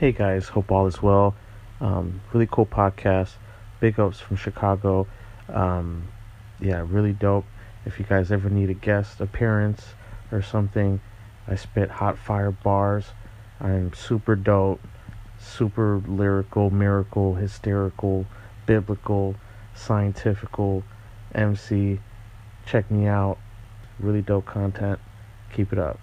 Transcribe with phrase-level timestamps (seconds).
[0.00, 1.34] Hey guys, hope all is well.
[1.78, 3.32] Um, really cool podcast.
[3.80, 5.06] Big ups from Chicago.
[5.46, 6.08] Um,
[6.58, 7.44] yeah, really dope.
[7.84, 9.84] If you guys ever need a guest appearance
[10.32, 11.02] or something,
[11.46, 13.08] I spit hot fire bars.
[13.60, 14.80] I'm super dope,
[15.38, 18.24] super lyrical, miracle, hysterical,
[18.64, 19.36] biblical,
[19.74, 20.82] scientifical,
[21.34, 22.00] MC.
[22.64, 23.36] Check me out.
[23.98, 24.98] Really dope content.
[25.52, 26.00] Keep it up.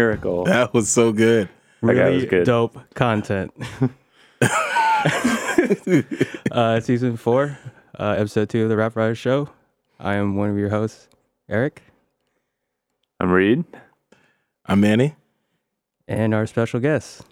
[0.00, 0.44] Miracle.
[0.44, 1.48] That was so good.
[1.80, 2.44] That really was good.
[2.44, 3.50] dope content.
[6.50, 7.58] uh, season four,
[7.98, 9.48] uh, episode two of the Rap Writers Show.
[9.98, 11.08] I am one of your hosts,
[11.48, 11.82] Eric,
[13.20, 13.64] I'm Reed.
[14.66, 15.14] I'm Manny.
[16.06, 17.22] and our special guest.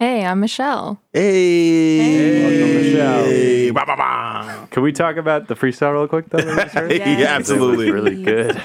[0.00, 1.00] Hey, I'm Michelle.
[1.12, 3.24] Hey, Welcome, Michelle.
[3.24, 4.68] Hey, ba, ba, ba.
[4.72, 6.38] Can we talk about the freestyle real quick though?
[6.42, 6.92] that we just heard?
[6.92, 7.92] Yeah, absolutely.
[7.92, 8.60] Really good.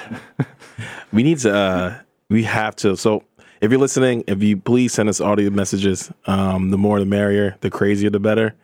[1.13, 1.53] We need to.
[1.55, 1.99] uh
[2.31, 2.95] We have to.
[2.95, 3.23] So,
[3.59, 6.11] if you're listening, if you please send us audio messages.
[6.25, 7.57] Um, the more the merrier.
[7.59, 8.55] The crazier the better.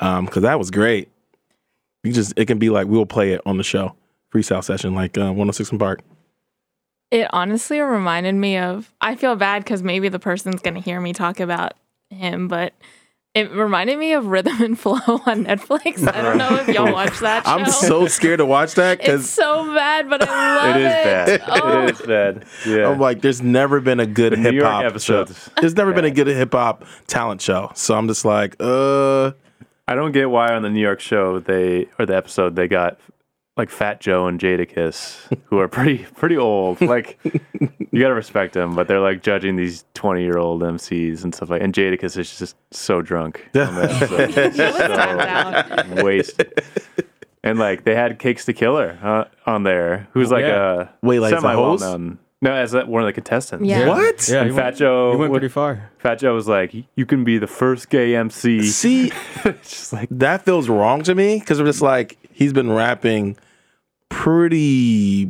[0.00, 1.08] Um, because that was great.
[2.02, 3.94] You just it can be like we'll play it on the show
[4.34, 6.00] freestyle session like uh, 106 and Park.
[7.12, 8.92] It honestly reminded me of.
[9.00, 11.74] I feel bad because maybe the person's gonna hear me talk about
[12.10, 12.74] him, but
[13.34, 14.94] it reminded me of Rhythm and Flow
[15.26, 16.06] on Netflix.
[16.06, 17.50] I don't know if y'all watch that show.
[17.52, 20.86] I'm so scared to watch that because It's so bad, but I love It it.
[20.86, 21.42] is bad.
[21.48, 22.44] Oh, It is bad.
[22.66, 22.88] Yeah.
[22.88, 25.22] I'm like, there's never been a good hip hop episode.
[25.22, 25.50] episodes.
[25.60, 27.72] There's never been a good hip hop talent show.
[27.74, 29.32] So I'm just like, uh,
[29.88, 32.98] I don't get why on the New York show they or the episode they got
[33.56, 36.80] like Fat Joe and Jadakiss, who are pretty pretty old.
[36.80, 37.18] Like
[37.92, 41.50] you gotta respect them, but they're like judging these twenty year old MCs and stuff
[41.50, 41.62] like.
[41.62, 43.48] And Jadakiss is just so drunk.
[43.54, 44.30] on that episode.
[44.30, 46.64] He was tapped so wasted.
[47.42, 50.74] And like they had Cakes da Killa uh, on there, who's like Yeah.
[50.82, 52.18] a Wait, like as a semi well known.
[52.40, 53.64] No, as a, one of the contestants.
[53.66, 53.86] Yeah.
[53.88, 54.28] what?
[54.28, 55.90] Yeah, And he Fat went, Joe, he went pretty far.
[55.98, 59.12] Fat Joe was like, "You can be the first gay MC." See,
[59.62, 63.36] just like that feels wrong to me because I'm just like, he's been rapping
[64.08, 65.24] pretty,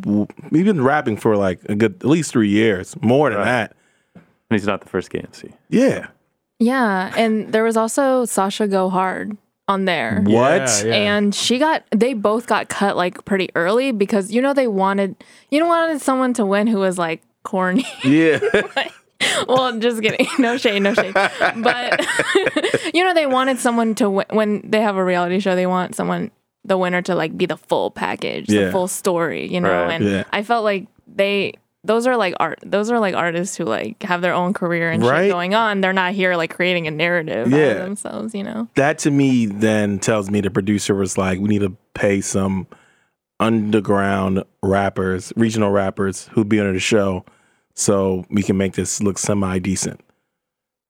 [0.50, 3.44] he's been rapping for like a good, at least three years, more than Right.
[3.44, 3.76] that.
[4.50, 5.50] he's not the first gay MC.
[5.68, 6.08] Yeah.
[6.60, 10.20] Yeah, and there was also Sasha Go Hard on there.
[10.22, 10.32] What?
[10.32, 10.94] Yeah, yeah.
[11.16, 15.16] And she got they both got cut like pretty early because you know they wanted
[15.50, 17.84] you know wanted someone to win who was like corny.
[18.04, 18.38] Yeah.
[19.48, 20.26] well, just kidding.
[20.38, 21.14] No shade, no shade.
[21.14, 22.06] But
[22.94, 25.56] you know, they wanted someone to win when they have a reality show.
[25.56, 26.30] They want someone,
[26.64, 28.66] the winner, to like be the full package, Yeah.
[28.66, 29.46] the full story.
[29.52, 29.92] You know, Right.
[29.92, 30.24] and Yeah.
[30.32, 31.54] I felt like they.
[31.86, 32.60] Those are like art.
[32.64, 35.24] Those are like artists who like have their own career and Right.
[35.24, 35.82] shit going on.
[35.82, 37.58] They're not here like creating a narrative Yeah.
[37.72, 38.34] of themselves.
[38.34, 38.68] You know.
[38.76, 42.66] that to me then tells me the producer was like, we need to pay some
[43.40, 47.24] underground rappers, regional rappers who'd be on the show
[47.74, 50.00] so we can make this look semi decent.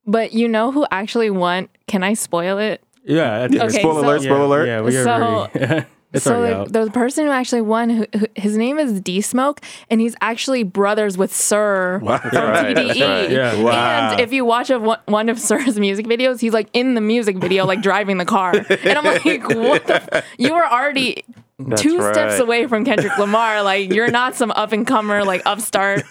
[0.07, 1.69] But you know who actually won?
[1.89, 2.83] Can I spoil it?
[3.05, 3.45] Yeah.
[3.45, 4.93] I think Okay, spoiler so- alert, spoiler yeah, alert.
[4.93, 5.87] Yeah, we So- already.
[6.15, 6.73] it's so like, out.
[6.73, 9.61] the person who actually won, who, who, his name is D Smoke,
[9.91, 12.19] and he's actually brothers with Sir Wow.
[12.19, 12.87] from Right, TDE.
[13.01, 13.31] right.
[13.31, 13.61] Yeah.
[13.63, 14.13] Wow.
[14.13, 17.01] And if you watch a, one- one of Sir's music videos, he's like in the
[17.01, 20.17] music video, like driving the car, and I'm like, what the?
[20.17, 20.25] F-?
[20.39, 21.25] You were already
[21.59, 23.63] That's two steps away from Kendrick Lamar.
[23.63, 26.05] Like you're not some up and comer, like upstart.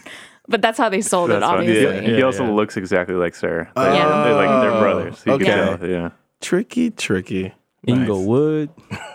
[0.49, 1.69] But that's how they sold it, That's funny.
[1.69, 2.05] obviously.
[2.05, 2.51] He, he also yeah.
[2.51, 3.69] looks exactly like Sir.
[3.77, 3.81] Oh.
[3.81, 5.23] Like, they're like they're brothers.
[5.25, 5.45] You Okay.
[5.45, 5.89] can tell.
[5.89, 6.09] Yeah.
[6.47, 7.43] Tricky, tricky.
[7.43, 7.53] Nice.
[7.87, 8.69] Inglewood.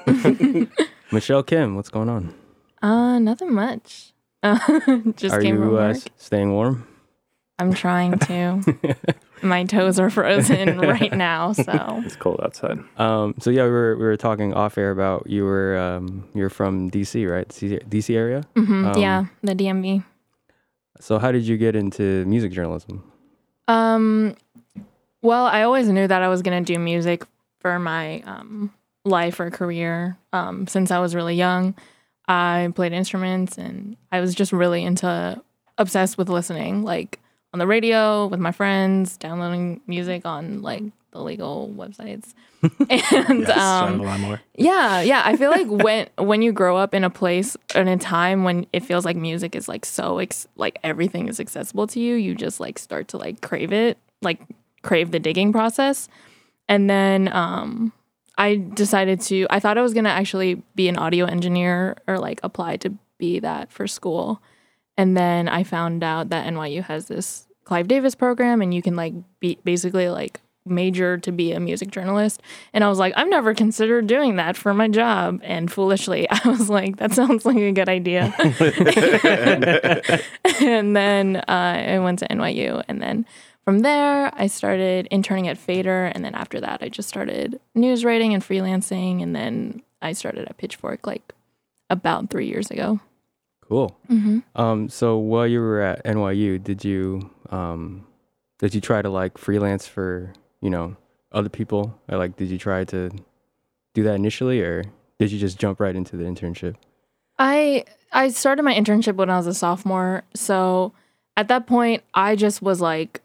[1.12, 2.34] Michelle Kim, what's going on?
[2.80, 4.14] Uh, nothing much.
[4.42, 4.58] Uh,
[5.16, 5.96] just Are came from you uh, work.
[5.96, 6.86] s- staying warm?
[7.58, 8.62] I'm trying to.
[9.42, 12.78] My toes are frozen right now, so It's cold outside.
[12.96, 16.48] Um, so yeah, we were we were talking off air about you were um, you're
[16.50, 17.46] from DC, right?
[17.48, 18.42] DC, DC area.
[18.56, 20.02] Mhm, Um, yeah, the DMV.
[21.00, 23.02] So how did you get into music journalism?
[23.68, 24.34] Um,
[25.22, 27.24] well, I always knew that I was gonna do music
[27.60, 28.72] for my um
[29.04, 30.16] life or career.
[30.32, 31.74] Um, since I was really young,
[32.26, 35.40] I played instruments and I was just really into
[35.78, 37.18] obsessed with listening, like
[37.52, 40.82] on the radio with my friends, downloading music on like
[41.12, 43.98] the legal websites, and Yes, um,
[44.56, 45.22] Yeah, yeah.
[45.24, 48.66] I feel like when when you grow up in a place and a time when
[48.72, 52.34] it feels like music is like so ex- like everything is accessible to you, you
[52.34, 54.40] just like start to like crave it, like
[54.82, 56.08] crave the digging process.
[56.68, 57.92] And then um
[58.36, 62.18] I decided to I thought I was going to actually be an audio engineer or
[62.18, 64.40] like apply to be that for school.
[64.96, 68.96] And then I found out that NYU has this Clive Davis program, and you can
[68.96, 72.42] like be basically like major to be a music journalist.
[72.72, 75.40] And I was like, I've never considered doing that for my job.
[75.44, 78.34] And foolishly, I was like, that sounds like a good idea.
[80.60, 82.82] and then uh, I went to NYU.
[82.88, 83.26] And then
[83.68, 86.06] from there, I started interning at Fader.
[86.06, 89.22] And then after that, I just started news writing and freelancing.
[89.22, 91.34] And then I started at Pitchfork like
[91.90, 92.98] about three years ago.
[93.60, 93.94] Cool.
[94.08, 94.38] Mm-hmm.
[94.58, 98.06] Um, so while you were at NYU, did you um,
[98.58, 100.32] did you try to like freelance for
[100.62, 100.96] you know
[101.32, 101.94] other people?
[102.08, 103.10] Or like, did you try to
[103.92, 104.82] do that initially, or
[105.18, 106.76] did you just jump right into the internship?
[107.38, 110.22] I I started my internship when I was a sophomore.
[110.32, 110.94] So
[111.36, 113.20] at that point, I just was like,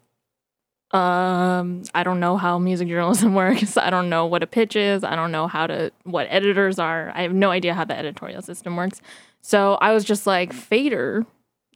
[0.94, 3.78] um, I don't know how music journalism works.
[3.78, 5.04] I don't know what a pitch is.
[5.04, 7.12] I don't know how to what editors are.
[7.16, 9.02] I have no idea how the editorial system works.
[9.42, 11.26] So I was just like, Fader,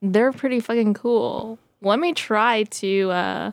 [0.02, 1.58] they're pretty fucking cool.
[1.82, 3.52] Let me try to uh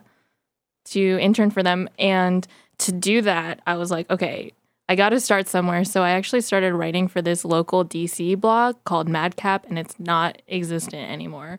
[0.85, 1.89] to intern for them.
[1.97, 2.47] And
[2.79, 4.51] to do that, I was like, okay,
[4.87, 5.83] I got to start somewhere.
[5.83, 10.41] So I actually started writing for this local DC blog called Madcap, and it's not
[10.47, 11.57] existent anymore.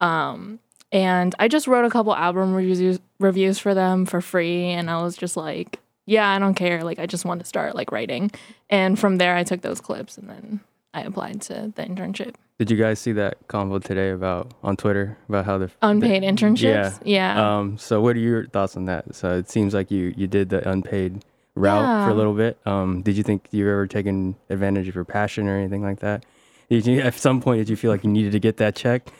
[0.00, 0.58] Um,
[0.96, 5.02] and I just wrote a couple album reviews reviews for them for free, and I
[5.02, 6.84] was just like, yeah, I don't care.
[6.84, 8.30] Like, I just want to start like writing.
[8.70, 10.60] And from there, I took those clips, and then
[10.94, 12.34] I applied to the internship.
[12.58, 16.62] Did you guys see that convo today about on Twitter about how the Unpaid internships.
[16.62, 16.92] Yeah.
[17.04, 17.58] Yeah.
[17.58, 19.14] Um, so what are your thoughts on that?
[19.14, 22.56] So it seems like you you did the unpaid route for a little bit.
[22.64, 26.24] Um, did you think you've ever taken advantage of your passion or anything like that?
[26.70, 29.12] Did you at some point did you feel like you needed to get that check?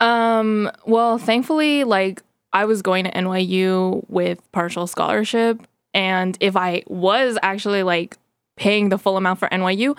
[0.00, 2.22] Um, well, thankfully, like
[2.52, 5.60] I was going to NYU with partial scholarship,
[5.94, 8.16] and if I was actually like
[8.56, 9.96] paying the full amount for NYU,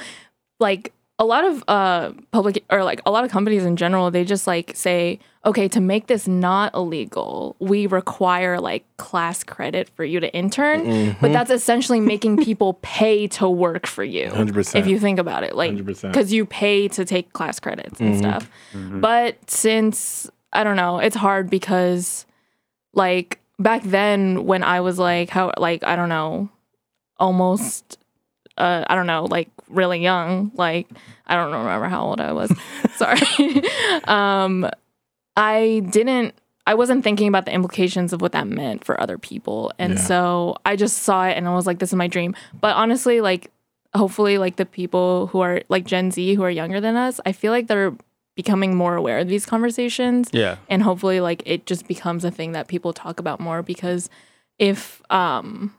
[0.60, 4.24] like a lot of uh public or like a lot of companies in general, they
[4.24, 10.04] just like say, okay, to make this not illegal, we require like class credit for
[10.04, 14.28] you to intern, but that's essentially making people pay to work for you.
[14.30, 14.76] 100%.
[14.76, 16.02] If you think about it, like 100%.
[16.02, 18.50] because you pay to take class credits and stuff.
[18.74, 19.00] Mm-hmm.
[19.02, 22.26] But since I don't know, it's hard because
[22.94, 26.50] like back then when I was like how like I don't know,
[27.20, 27.98] almost
[28.58, 30.88] uh I don't know, like really young, like
[31.26, 32.52] I don't remember how old I was.
[32.96, 33.20] Sorry.
[34.06, 34.70] um
[35.36, 36.34] I didn't
[36.66, 39.72] I wasn't thinking about the implications of what that meant for other people.
[39.80, 40.00] And Yeah.
[40.00, 42.36] so I just saw it and I was like this is my dream.
[42.60, 43.52] But honestly like
[43.96, 47.32] hopefully like the people who are like Gen Z who are younger than us, I
[47.32, 47.96] feel like they're
[48.36, 50.58] becoming more aware of these conversations Yeah.
[50.70, 54.10] and hopefully like it just becomes a thing that people talk about more because
[54.60, 55.74] if um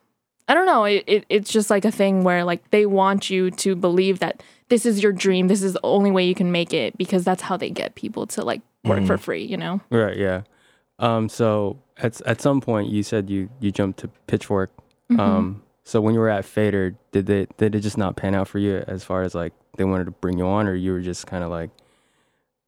[0.48, 3.50] I don't know, it, it it's just like a thing where like they want you
[3.50, 6.72] to believe that this is your dream, this is the only way you can make
[6.72, 9.80] it because that's how they get people to like work for free, you know?
[9.90, 10.42] Right, yeah.
[10.98, 14.70] Um, so at at some point you said you you jumped to Pitchfork.
[15.10, 15.20] Mm-hmm.
[15.20, 18.48] Um, so when you were at Fader, did they did it just not pan out
[18.48, 21.00] for you as far as like they wanted to bring you on, or you were
[21.00, 21.70] just kind of like,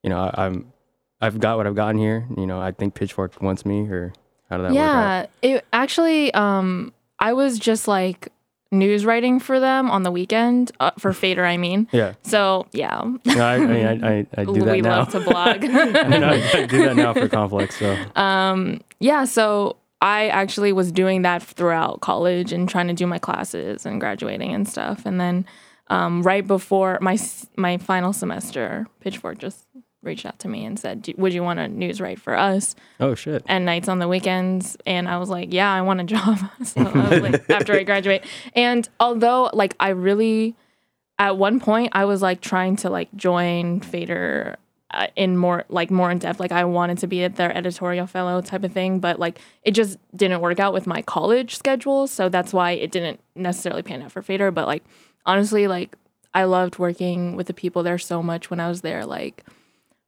[0.03, 0.73] you know, I, I'm
[1.21, 2.27] I've got what I've gotten here.
[2.37, 4.13] You know, I think Pitchfork wants me, or
[4.49, 5.31] how did that work out?
[5.43, 8.29] yeah, it actually um I was just like
[8.73, 11.89] news writing for them on the weekend uh, for Fader, I mean.
[11.93, 14.99] Yeah, So yeah, no, I, I mean, I, I, I do that we now.
[15.01, 15.65] love to blog.
[15.65, 17.79] I, mean, I, I do that now for Complex.
[17.79, 23.07] So Um, yeah, so I actually was doing that throughout college and trying to do
[23.07, 25.05] my classes and graduating and stuff.
[25.05, 25.45] And then
[25.89, 27.19] um, right before my
[27.57, 29.67] my final semester, Pitchfork just
[30.03, 32.75] reached out to me and said, "Would you want to news write for us?
[32.99, 36.05] Oh shit, and nights on the weekends?" And I was like, "Yeah, I want a
[36.05, 40.57] job." so I was like, after I graduate, and although like I really
[41.19, 44.57] at one point I was like trying to like join Fader
[44.93, 48.07] uh, in more like more in depth like I wanted to be at their editorial
[48.07, 52.09] fellow type of thing but like it just didn't work out with my college schedule.
[52.09, 54.51] So that's why it didn't necessarily pan out for Fader.
[54.51, 54.83] But like
[55.27, 55.95] honestly like
[56.33, 59.45] I loved working with the people there so much when I was there like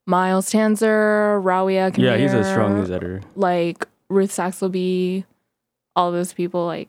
[0.06, 3.20] Miles Tanzer, Rawiya yeah, he's a strong Kameir, news editor.
[3.36, 5.24] like Ruth Saxelby,
[5.96, 6.88] all those people like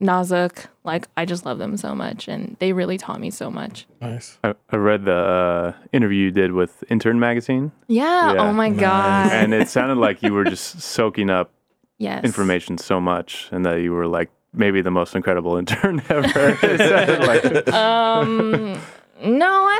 [0.00, 3.86] Nazuk, like I just love them so much and they really taught me so much.
[4.00, 4.38] Nice.
[4.44, 8.42] I, I read the uh, interview you did with Intern Magazine, Yeah, Yeah.
[8.42, 9.32] oh my god.
[9.32, 11.50] and it sounded like you were just soaking up
[11.98, 12.24] yes.
[12.24, 16.58] information so much, and that you were like maybe the most incredible intern ever.
[16.62, 18.78] it sounded like Um
[19.24, 19.78] no, I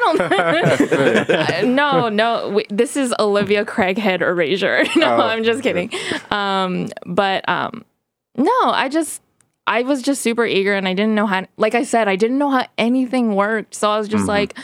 [1.64, 1.66] don't.
[1.74, 2.42] no, no.
[2.48, 4.84] w- This is Olivia Craighead erasure.
[4.96, 5.90] no, Oh, I'm just kidding.
[6.30, 7.84] Um, but um,
[8.36, 9.20] no, I just
[9.66, 11.46] I was just super eager, and I didn't know how.
[11.56, 13.74] Like I said, I didn't know how anything worked.
[13.74, 14.56] So I was just like,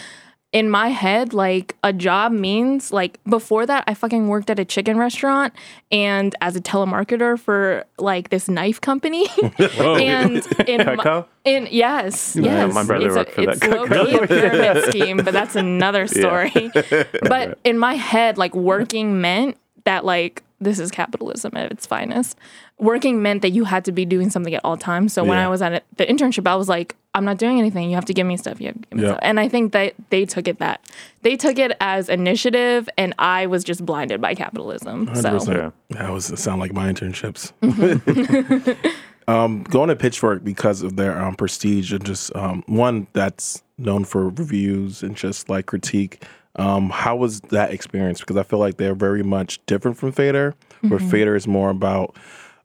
[0.53, 4.67] in my head, like a job means like before that, I fucking worked at a
[4.67, 5.55] chicken restaurant
[5.91, 9.27] and as a telemarketer for like this knife company.
[9.79, 14.27] and in my, in yes, yes, my brother it's, worked a, for that low-key a
[14.27, 16.71] pyramid scheme, but that's another story.
[17.23, 22.39] but in my head, like working meant that like this is capitalism at its finest.
[22.79, 25.13] Working meant that you had to be doing something at all times.
[25.13, 27.89] So when I was at the internship, I was like, I'm not doing anything.
[27.91, 28.61] You have to give me stuff.
[28.61, 29.11] You have to give me Yeah.
[29.11, 29.21] stuff.
[29.23, 30.81] And I think that they took it that
[31.23, 35.15] they took it as initiative, and I was just blinded by capitalism.
[35.15, 35.73] So 100%.
[35.91, 37.53] That was sound like my internships.
[39.29, 44.05] um, going to Pitchfork because of their um, prestige and just um, one that's known
[44.05, 46.25] for reviews and just like critique.
[46.57, 48.21] Um, how was that experience?
[48.21, 52.17] Because I feel like they're very much different from Fader, where Fader is more about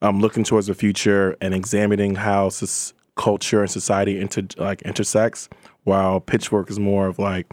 [0.01, 5.49] um, looking towards the future and examining how sus- culture and society inter- like intersects,
[5.85, 7.47] while Pitchfork is more of like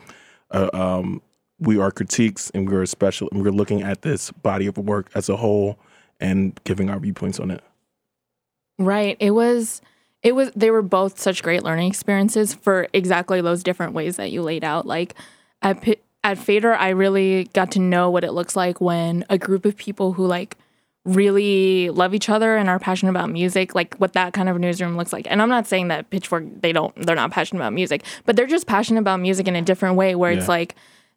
[0.51, 1.23] uh, um,
[1.59, 5.29] we are critiques and we're special and we're looking at this body of work as
[5.29, 5.79] a whole
[6.21, 7.63] and giving our viewpoints on it.
[8.79, 9.17] Right.
[9.21, 9.81] It was
[10.23, 14.33] it was they were both such great learning experiences for exactly those different ways that
[14.33, 14.87] you laid out.
[14.87, 15.15] Like
[15.63, 15.85] at
[16.25, 19.77] at Fader, I really got to know what it looks like when a group of
[19.77, 20.57] people who like
[21.05, 24.97] really love each other and are passionate about music, like what that kind of newsroom
[24.97, 25.27] looks like.
[25.29, 28.47] And I'm not saying that Pitchfork they don't they're not passionate about music, but they're
[28.47, 30.75] just passionate about music in a different way where it's like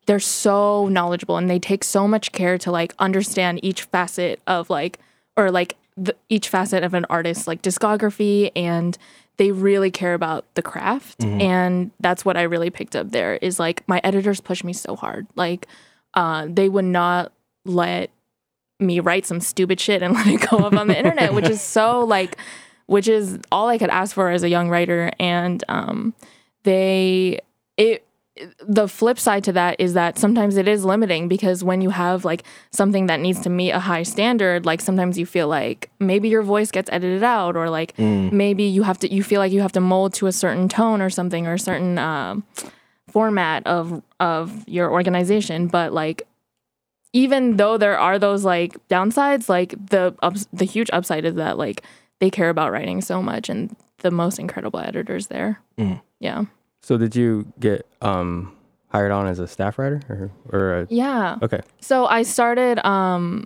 [0.07, 4.69] they're so knowledgeable and they take so much care to like understand each facet of
[4.69, 4.99] like
[5.37, 8.97] or like the, each facet of an artist's like discography and
[9.37, 13.59] they really care about the craft and that's what i really picked up there is
[13.59, 15.27] like my editors push me so hard.
[15.35, 15.67] Like
[16.13, 17.31] uh, they would not
[17.65, 18.09] let
[18.79, 21.61] me write some stupid shit and let it go up on the internet which is
[21.61, 22.37] so like
[22.87, 25.11] which is all i could ask for as a young writer.
[25.19, 26.13] And um,
[26.63, 27.39] they
[27.77, 28.06] it
[28.67, 32.25] the flip side to that is that sometimes it is limiting because when you have
[32.25, 36.29] like something that needs to meet a high standard like sometimes you feel like maybe
[36.29, 39.61] your voice gets edited out or like maybe you have to you feel like you
[39.61, 42.43] have to mold to a certain tone or something or a certain um,
[43.09, 45.67] format of of your organization.
[45.67, 46.23] But like
[47.13, 51.57] even though there are those like downsides like the ups, the huge upside is that
[51.57, 51.83] like
[52.19, 55.61] they care about writing so much and the most incredible editors there.
[55.77, 56.01] Mm.
[56.19, 56.45] yeah
[56.87, 58.55] So did you get um
[58.87, 61.59] hired on as a staff writer or or a, yeah okay?
[61.81, 63.45] So I started um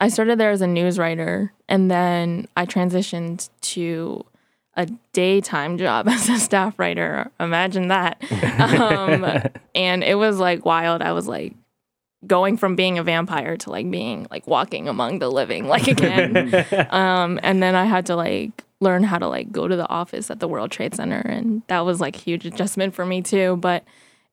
[0.00, 4.24] I started there as a news writer and then I transitioned to
[4.76, 7.30] a daytime job as a staff writer.
[7.38, 8.20] Imagine that.
[8.58, 9.24] Um,
[9.76, 11.00] and it was like wild.
[11.00, 11.54] I was like
[12.26, 16.52] going from being a vampire to like being like walking among the living like again.
[16.90, 20.30] um and then I had to like learn how to like go to the office
[20.30, 23.56] at the World Trade Center and that was like a huge adjustment for me too,
[23.56, 23.84] but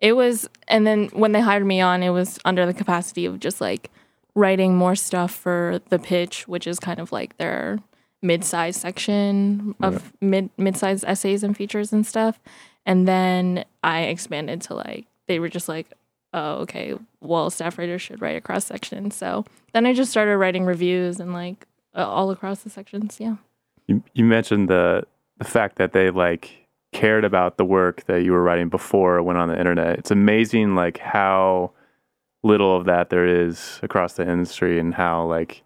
[0.02, 3.40] it was and then when they hired me on it was under the capacity of
[3.40, 3.90] just like
[4.34, 7.80] writing more stuff for the pitch which is kind of like their
[8.22, 12.40] mid-sized section of mid mid-sized essays and features and stuff
[12.86, 15.88] and then i expanded to like they were just like
[16.34, 20.38] oh okay well staff writers should write a cross section so then i just started
[20.38, 21.66] writing reviews and like
[21.96, 23.36] uh, all across the sections yeah
[23.88, 25.04] You, you mentioned the
[25.38, 29.24] the fact that they like cared about the work that you were writing before it
[29.24, 29.98] went on the internet.
[29.98, 31.72] It's amazing like how
[32.44, 35.64] little of that there is across the industry and how like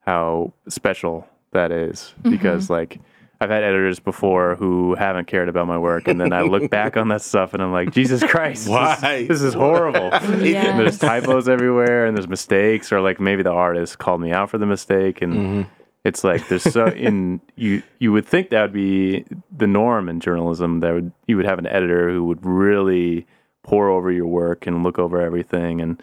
[0.00, 2.30] how special that is mm-hmm.
[2.30, 3.00] because like
[3.40, 6.96] I've had editors before who haven't cared about my work and then I look back
[6.96, 9.26] on that stuff and I'm like Jesus Christ this is- Why?
[9.28, 10.10] this is horrible
[10.44, 10.76] Yeah.
[10.76, 14.58] there's typos everywhere and there's mistakes or like maybe the artist called me out for
[14.58, 15.62] the mistake and mm-hmm.
[16.04, 19.24] It's like there's so in you you would think that would be
[19.56, 23.26] the norm in journalism that would you would have an editor who would really
[23.62, 26.02] pour over your work and look over everything and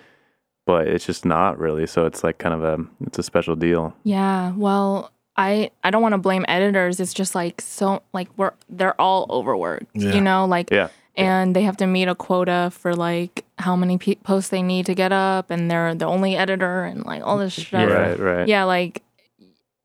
[0.66, 2.78] but it's just not really so it's like kind of a
[3.08, 7.00] it's a special deal Yeah, well, I I don't want to blame editors.
[7.00, 10.14] It's just like so like we're they're all overworked, Yeah.
[10.14, 13.98] you know, like yeah and they have to meet a quota for like how many
[13.98, 17.38] pe- posts they need to get up and they're the only editor and like all
[17.38, 17.90] this stuff.
[17.90, 19.02] right right Yeah, like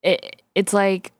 [0.05, 1.11] it it's like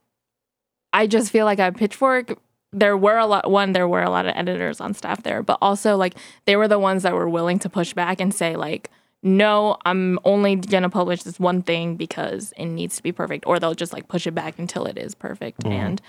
[0.93, 2.39] I just feel like at Pitchfork
[2.71, 5.57] there were a lot one there were a lot of editors on staff there, but
[5.61, 6.15] also like
[6.45, 8.89] they were the ones that were willing to push back and say like
[9.23, 13.59] no, I'm only gonna publish this one thing because it needs to be perfect, or
[13.59, 15.61] they'll just like push it back until it is perfect.
[15.61, 15.71] Mm-hmm.
[15.71, 16.01] And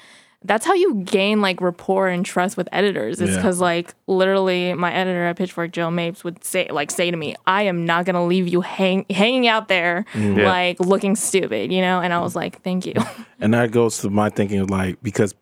[0.45, 3.21] that's how you gain like rapport and trust with editors.
[3.21, 3.37] Is Yeah.
[3.37, 7.35] because like literally my editor at Pitchfork, Joe Mapes, would say like say to me,
[7.47, 10.49] "I am not gonna leave you hang hanging out there Yeah.
[10.49, 12.01] like looking stupid," you know.
[12.01, 12.95] And I was like, "Thank you."
[13.41, 15.35] And that goes to my thinking of like because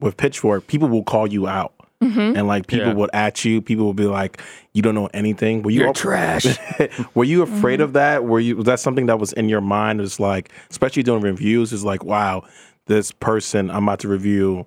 [0.00, 2.36] with Pitchfork, people will call you out Mm-hmm.
[2.36, 2.92] and like people Yeah.
[2.94, 3.62] would at you.
[3.62, 4.40] People would be like,
[4.74, 6.46] "You don't know anything." Were you You're al- trash.
[7.14, 7.82] Were you afraid Mm-hmm.
[7.84, 8.24] of that?
[8.24, 10.00] Were you was that something that was in your mind?
[10.02, 12.42] It's like, especially doing reviews, is like, wow,
[12.86, 14.66] this person I'm about to review,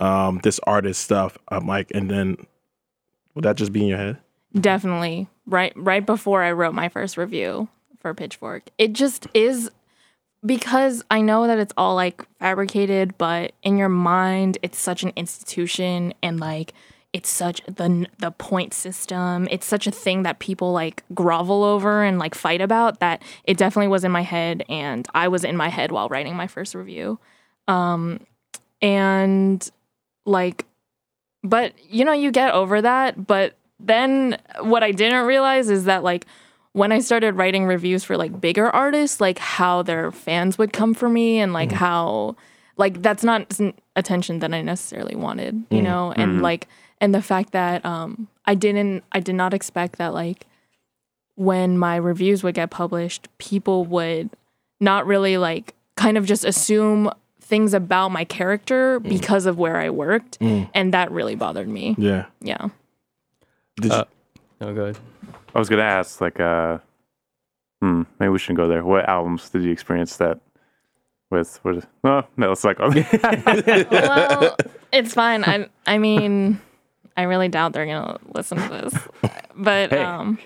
[0.00, 1.38] um, this artist stuff.
[1.48, 2.36] I'm like, and then
[3.34, 4.18] would that just be in your head?
[4.58, 5.28] Definitely.
[5.46, 8.64] Right right before I wrote my first review for Pitchfork.
[8.78, 9.70] It just is
[10.44, 15.12] because I know that it's all like fabricated, but in your mind it's such an
[15.16, 16.74] institution and like
[17.12, 19.48] it's such the the point system.
[19.50, 23.56] It's such a thing that people like grovel over and like fight about that it
[23.56, 26.74] definitely was in my head and I was in my head while writing my first
[26.74, 27.18] review.
[27.68, 28.20] Um
[28.82, 29.70] and
[30.26, 30.66] like
[31.42, 36.02] but you know you get over that but then what i didn't realize is that
[36.02, 36.26] like
[36.72, 40.94] when i started writing reviews for like bigger artists like how their fans would come
[40.94, 42.36] for me and like how
[42.76, 43.58] like that's not
[43.96, 46.12] attention that i necessarily wanted you know?
[46.12, 46.68] And like
[47.00, 50.46] and the fact that um i didn't i did not expect that like
[51.34, 54.30] when my reviews would get published people would
[54.80, 57.10] not really like kind of just assume
[57.52, 61.94] things about my character because of where I worked and that really bothered me.
[61.98, 62.24] Yeah.
[62.40, 62.68] Yeah.
[63.76, 64.04] Did you, Uh,
[64.58, 64.98] no, go ahead.
[65.54, 66.78] I was gonna ask, like, uh,
[67.82, 68.82] hmm, maybe we shouldn't go there.
[68.82, 70.40] What albums did you experience that
[71.30, 71.60] with?
[71.62, 71.84] What?
[72.02, 72.78] No, no, it's like
[73.90, 74.56] well,
[74.90, 75.44] it's fine.
[75.44, 76.58] I I mean,
[77.18, 78.94] I really doubt they're gonna listen to this,
[79.54, 80.02] but Hey.
[80.02, 80.38] um,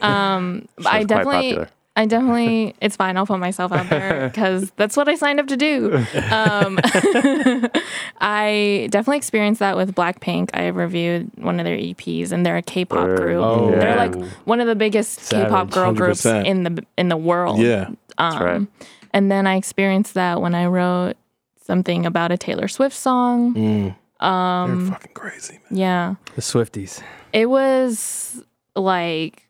[0.00, 1.66] um, I Show's quite definitely.
[1.98, 2.02] Popular.
[2.02, 3.16] I definitely, it's fine.
[3.16, 5.94] I'll put myself out there because that's what I signed up to do.
[6.30, 6.78] Um,
[8.20, 10.50] I definitely experienced that with Blackpink.
[10.54, 13.16] I reviewed one of their EPs, and they're a K-pop Word.
[13.18, 13.42] group.
[13.44, 14.04] Oh, They're yeah.
[14.04, 14.14] like
[14.44, 15.46] one of the biggest Savage.
[15.48, 16.46] K-pop girl groups 100%.
[16.46, 17.58] in the in the world.
[17.58, 17.90] yeah.
[18.18, 18.66] Um, right.
[19.12, 21.14] And then I experienced that when I wrote
[21.62, 23.54] something about a Taylor Swift song.
[23.54, 25.78] Mm, Um, they're fucking crazy, man.
[25.78, 27.02] yeah, The Swifties.
[27.32, 28.42] it was
[28.74, 29.47] like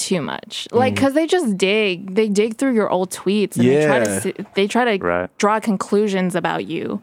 [0.00, 0.66] too much.
[0.72, 4.46] Like, cause they just dig, they dig through your old tweets and they try to,
[4.54, 5.38] they try to Right.
[5.38, 7.00] draw conclusions about you,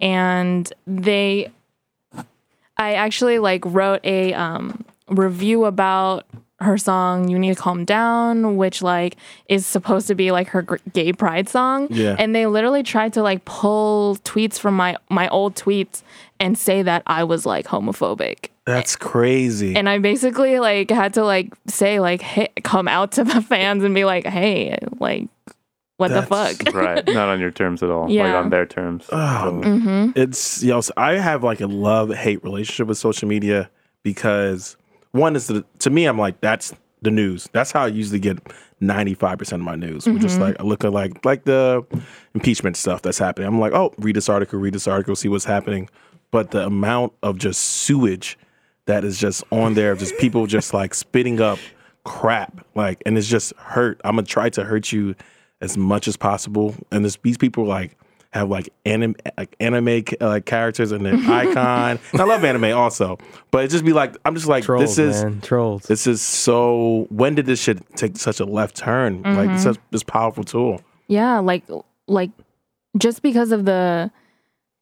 [0.00, 1.50] and they,
[2.76, 6.24] I actually like wrote a um, review about
[6.60, 9.16] her song "You Need to Calm Down," which like
[9.48, 11.88] is supposed to be like her gr- gay pride song.
[11.90, 12.16] Yeah.
[12.18, 16.02] And they literally tried to like pull tweets from my my old tweets
[16.40, 18.48] and say that I was like homophobic.
[18.66, 19.74] That's crazy.
[19.76, 23.82] And I basically like had to like say like hey, come out to the fans
[23.84, 25.28] and be like, "Hey, like
[25.96, 27.06] what the That's- fuck?" right.
[27.06, 28.02] Not on your terms at all.
[28.02, 28.36] Like Yeah.
[28.38, 29.06] on their terms.
[29.10, 29.78] Oh, Totally.
[29.80, 33.68] hmm it's you know so I have like a love hate relationship with social media
[34.02, 34.76] because
[35.12, 36.72] one is the to me I'm like that's
[37.02, 37.48] the news.
[37.52, 38.38] That's how I usually get
[38.80, 40.06] ninety five percent of my news.
[40.06, 41.84] We're just like I look at like like the
[42.34, 43.48] impeachment stuff that's happening.
[43.48, 45.88] I'm like oh read this article, read this article, see what's happening.
[46.30, 48.38] But the amount of just sewage
[48.86, 51.58] that is just on there, of just people just like spitting up
[52.04, 54.00] crap, like and it's just hurt.
[54.04, 55.14] I'm gonna try to hurt you
[55.60, 56.74] as much as possible.
[56.90, 57.96] And this, these people like
[58.30, 61.98] have like anime, like anime uh, characters and their icon.
[62.12, 63.18] And I love anime also,
[63.50, 65.40] but it just be like I'm just like Trolls, this is man.
[65.40, 65.84] Trolls.
[65.84, 67.06] this is so.
[67.10, 69.22] When did this shit take such a left turn?
[69.22, 70.80] Like it's such this powerful tool.
[71.06, 71.64] Yeah, like
[72.08, 72.30] like
[72.98, 74.10] just because of the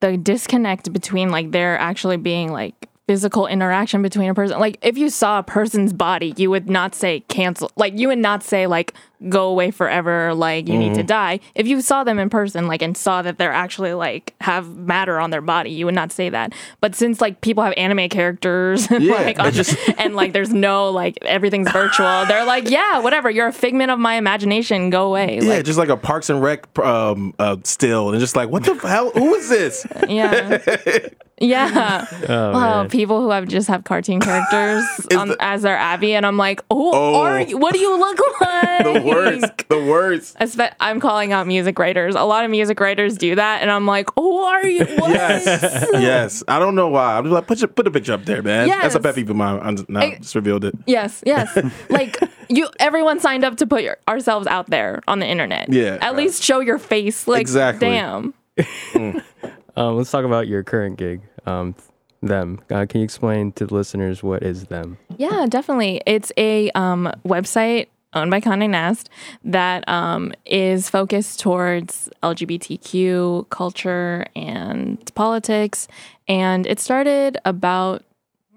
[0.01, 4.61] the disconnect between like there actually being like physical interaction between a person.
[4.61, 7.69] Like if you saw a person's body, you would not say cancel.
[7.75, 8.95] Like you would not say like
[9.29, 11.41] go away forever, like you need to die.
[11.57, 15.19] If you saw them in person like and saw that they're actually like have matter
[15.19, 16.53] on their body, you would not say that.
[16.81, 20.53] But since like people have anime characters and Yeah, like on- just- and like there's
[20.55, 25.09] no like everything's virtual, they're like, yeah, whatever, you're a figment of my imagination, go
[25.09, 25.41] away.
[25.43, 28.63] Yeah, Like just like a Parks and Rec um, uh, still, and just like what
[28.63, 29.11] the hell?
[29.11, 29.85] Who is this?
[30.09, 30.59] Yeah.
[31.41, 32.07] Yeah.
[32.31, 32.89] Oh, well, man.
[32.91, 34.85] people who have just have cartoon characters
[35.17, 37.21] on, the- as their Abby, and I'm like, who Oh.
[37.23, 37.57] are you?
[37.57, 38.85] What do you look like?
[38.85, 39.69] The worst.
[39.69, 40.37] The worst.
[40.39, 42.15] Espe- I'm calling out music writers.
[42.15, 44.85] A lot of music writers do that, and I'm like, who are you?
[44.85, 45.11] What?
[45.11, 46.45] Yes, yes.
[46.47, 47.17] I don't know why.
[47.17, 48.69] I'm just like put your, put a picture up there, man.
[48.69, 48.83] Yes.
[48.83, 49.03] That's a Yes.
[49.03, 49.61] pet peeve of mine.
[49.63, 50.75] I just, now I- just revealed it.
[50.87, 51.57] Yes, yes.
[51.89, 55.73] like you, everyone signed up to put your, ourselves out there on the internet.
[55.73, 55.99] Yeah.
[56.03, 57.27] At least show your face.
[57.27, 57.89] Like, Exactly.
[57.89, 58.35] damn.
[59.77, 61.23] Um, let's talk about your current gig.
[61.47, 61.75] Um,
[62.23, 62.61] them.
[62.71, 64.99] Uh, can you explain to the listeners what is them?
[65.17, 66.03] Yeah, definitely.
[66.07, 69.09] It's a um, website owned by Condé Nast
[69.45, 75.89] that um, is focused towards LGBTQ culture and politics.
[76.29, 78.05] And it started about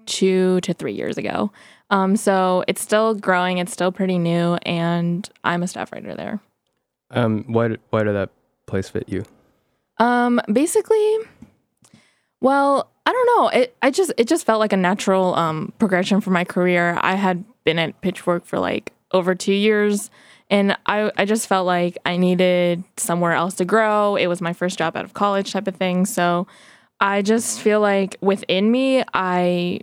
[0.06, 1.50] two to three years ago.
[1.90, 6.40] Um, so it's still growing, it's still pretty new, and I'm a staff writer there.
[7.10, 8.30] Um, why why did that
[8.66, 9.24] place fit you?
[9.98, 11.18] Um, basically,
[12.44, 13.60] well, I don't know.
[13.60, 16.98] It I just it just felt like a natural um, progression for my career.
[17.00, 20.10] I had been at Pitchfork for like over two years,
[20.50, 24.16] and I I just felt like I needed somewhere else to grow.
[24.16, 26.04] It was my first job out of college, type of thing.
[26.04, 26.46] So
[27.00, 29.80] I just feel like within me, I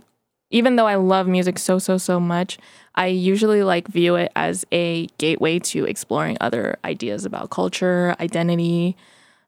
[0.50, 2.58] even though I love music so so so much,
[2.94, 8.96] I usually like view it as a gateway to exploring other ideas about culture, identity,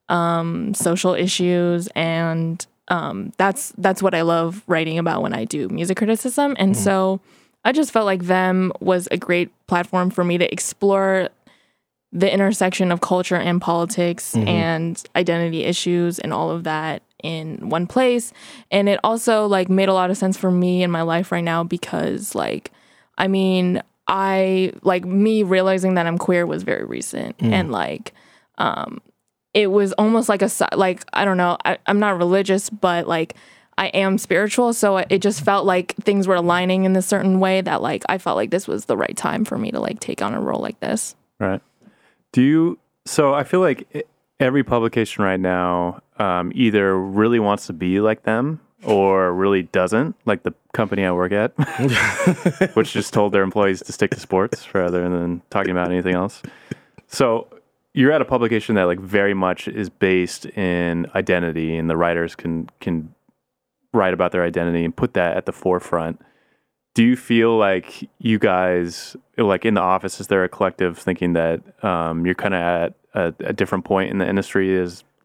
[0.09, 5.68] um, social issues, and um, that's that's what I love writing about when I do
[5.68, 6.55] music criticism.
[6.59, 7.20] And so
[7.64, 11.29] I just felt like them was a great platform for me to explore
[12.12, 17.87] the intersection of culture and politics and identity issues and all of that in one
[17.87, 18.33] place.
[18.70, 21.42] And it also like made a lot of sense for me in my life right
[21.42, 22.70] now because like
[23.16, 28.12] I mean, I like me realizing that I'm queer was very recent and like
[28.59, 29.01] um
[29.54, 33.34] it was almost like a like I don't know, I, I'm not religious, but like
[33.78, 37.60] I am spiritual, so it just felt like things were aligning in a certain way
[37.60, 40.20] that like I felt like this was the right time for me to like take
[40.20, 41.16] on a role like this.
[41.38, 41.62] Right.
[42.32, 42.78] Do you?
[43.06, 44.06] So I feel like
[44.40, 50.16] every publication right now um, either really wants to be like them or really doesn't.
[50.24, 51.52] Like the company I work at,
[52.74, 56.42] which just told their employees to stick to sports rather than talking about anything else.
[57.06, 57.48] So
[57.94, 62.35] you're at a publication that like very much is based in identity, and the writers
[62.35, 63.14] can can
[63.92, 66.20] write about their identity and put that at the forefront.
[66.94, 71.33] Do you feel like you guys like in the office is there a collective thinking
[71.33, 74.76] that um, you're kind of at a, a different point in the industry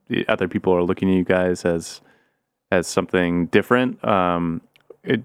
[0.08, 2.02] the other people are looking at you guys as
[2.72, 4.04] as something different?
[4.06, 4.62] Um,
[5.04, 5.24] it,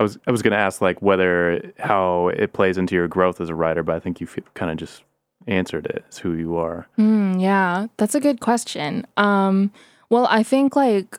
[0.00, 3.42] I was I was going to ask like whether how it plays into your growth
[3.42, 5.02] as a writer, but I think you kind of just
[5.46, 6.86] answered it as who you are.
[6.98, 9.06] Mm, yeah, that's a good question.
[9.16, 9.72] Um,
[10.10, 11.18] well, I think like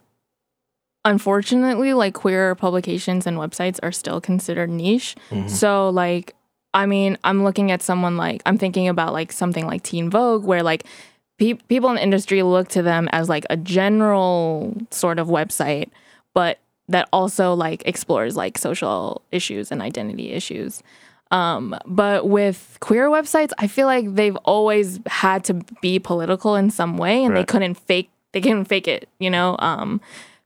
[1.03, 5.15] unfortunately, like queer publications and websites are still considered niche.
[5.47, 6.33] So like,
[6.73, 10.43] I mean, I'm looking at someone like I'm thinking about like something like Teen Vogue,
[10.43, 10.85] where like
[11.37, 15.89] pe- people in the industry look to them as like a general sort of website,
[16.33, 20.83] but that also like explores like social issues and identity issues.
[21.35, 26.69] Um, but with queer websites, I feel like they've always had to be political in
[26.69, 28.09] some way, and they couldn't fake.
[28.31, 29.09] They couldn't fake it.
[29.19, 29.99] You know, um,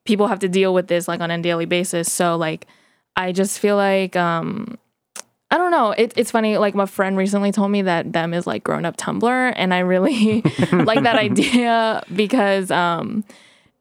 [0.03, 2.11] people have to deal with this like on a daily basis.
[2.11, 2.65] So like,
[3.15, 4.79] I just feel like um,
[5.51, 5.91] I don't know.
[5.91, 6.57] It, it's funny.
[6.57, 9.79] Like my friend recently told me that them is like grown up Tumblr, and I
[9.79, 13.23] really like that idea because um,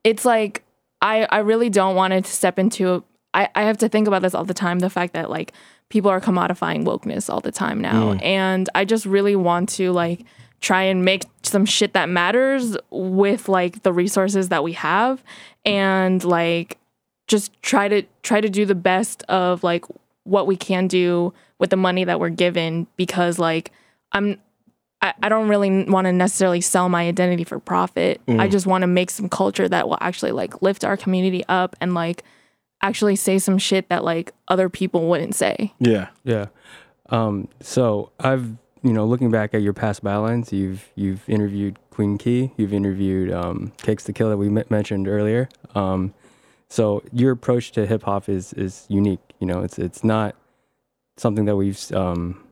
[0.04, 0.62] it's like
[1.00, 3.02] I I really don't want to step into.
[3.32, 4.80] I I have to think about this all the time.
[4.80, 5.54] The fact that like
[5.88, 8.22] people are commodifying wokeness all the time now, mm.
[8.22, 10.24] and I just really want to like
[10.60, 15.22] try and make some shit that matters with like the resources that we have,
[15.64, 16.78] and like
[17.26, 19.84] just try to try to do the best of like
[20.24, 23.72] what we can do with the money that we're given because like
[24.12, 24.40] I'm
[25.00, 28.20] I, I don't really want to necessarily sell my identity for profit.
[28.26, 28.50] I mm.
[28.50, 31.94] just want to make some culture that will actually like lift our community up and
[31.94, 32.24] like
[32.82, 35.72] actually say some shit that like other people wouldn't say.
[35.78, 36.08] Yeah.
[36.24, 36.46] Yeah.
[37.10, 42.18] Um, so I've you know looking back at your past bylines, you've you've interviewed Queen
[42.18, 45.48] Key, you've interviewed um, Cakes da Killa that we m- mentioned earlier.
[45.74, 46.14] Um,
[46.68, 49.20] so your approach to hip hop is is unique.
[49.40, 50.36] You know, it's it's not
[51.16, 52.44] something that we've um,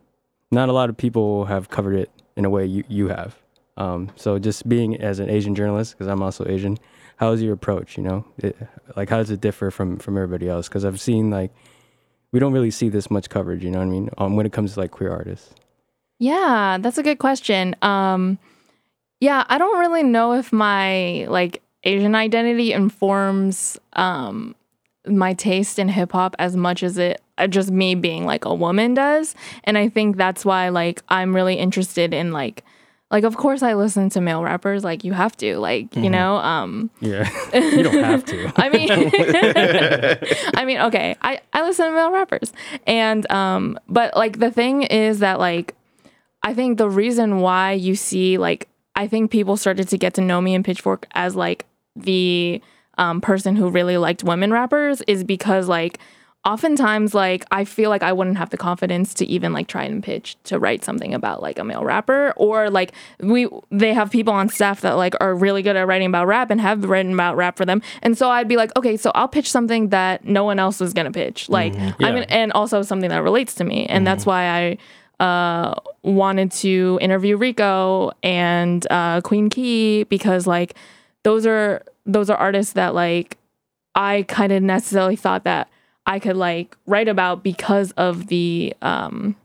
[0.51, 3.37] not a lot of people have covered it in a way you you have.
[3.77, 6.79] Um, so just being as an Asian journalist, because I'm also Asian,
[7.17, 7.97] how is your approach?
[7.97, 8.57] You know, it,
[8.97, 10.69] like how does it differ from from everybody else?
[10.69, 11.53] Because I've seen like
[12.33, 13.65] we don't really see this much coverage.
[13.65, 14.11] You know what I mean?
[14.19, 15.55] Um, when it comes to like queer artists.
[16.19, 17.75] Yeah, that's a good question.
[17.83, 18.39] Um
[19.21, 24.55] yeah, I don't really know if my like Asian identity informs um
[25.07, 28.55] my taste in hip hop as much as it uh, just me being like a
[28.55, 29.35] woman does.
[29.65, 32.65] And I think that's why like I'm really interested in like
[33.11, 36.37] like of course I listen to male rappers like you have to like, you know,
[36.37, 38.53] um Yeah, you don't have to.
[38.57, 38.91] I mean,
[40.57, 42.53] I mean, okay, I, I listen to male rappers,
[42.87, 45.75] and um, but like the thing is that like,
[46.43, 50.21] I think the reason why you see like, I think people started to get to
[50.21, 51.65] know me in Pitchfork as like
[51.95, 52.61] the
[52.99, 55.99] um, person who really liked women rappers is because like
[56.47, 60.03] oftentimes like I feel like I wouldn't have the confidence to even like try and
[60.03, 64.33] pitch to write something about like a male rapper or like we they have people
[64.33, 67.37] on staff that like are really good at writing about rap and have written about
[67.37, 67.83] rap for them.
[68.01, 70.93] And so I'd be like okay so I'll pitch something that no one else is
[70.95, 71.49] gonna pitch.
[71.49, 72.13] Like I Yeah.
[72.13, 73.87] mean and also something that relates to me.
[73.87, 74.79] And that's why I
[75.25, 80.75] uh wanted to interview Rico and uh Queen Key because like
[81.25, 83.37] those are those are artists that like
[83.97, 85.69] I kind of necessarily thought that
[86.07, 89.37] I could like write about because of the um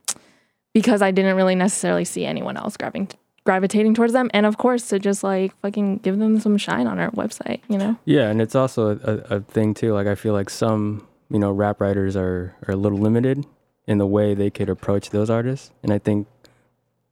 [0.74, 3.10] because I didn't really necessarily see anyone else grabbing
[3.44, 7.00] gravitating towards them and of course to just like fucking give them some shine on
[7.00, 7.98] our website, you know.
[8.06, 9.94] Yeah, and it's also a, a thing too.
[9.94, 13.46] Like I feel like some, you know, rap writers are are a little limited
[13.88, 16.28] in the way they could approach those artists, and I think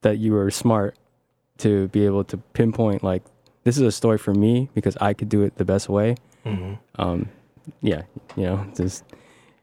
[0.01, 0.95] that you were smart
[1.57, 3.23] to be able to pinpoint like
[3.63, 6.15] this is a story for me because I could do it the best way.
[6.95, 7.29] Um,
[7.81, 8.03] yeah,
[8.35, 9.03] you know, just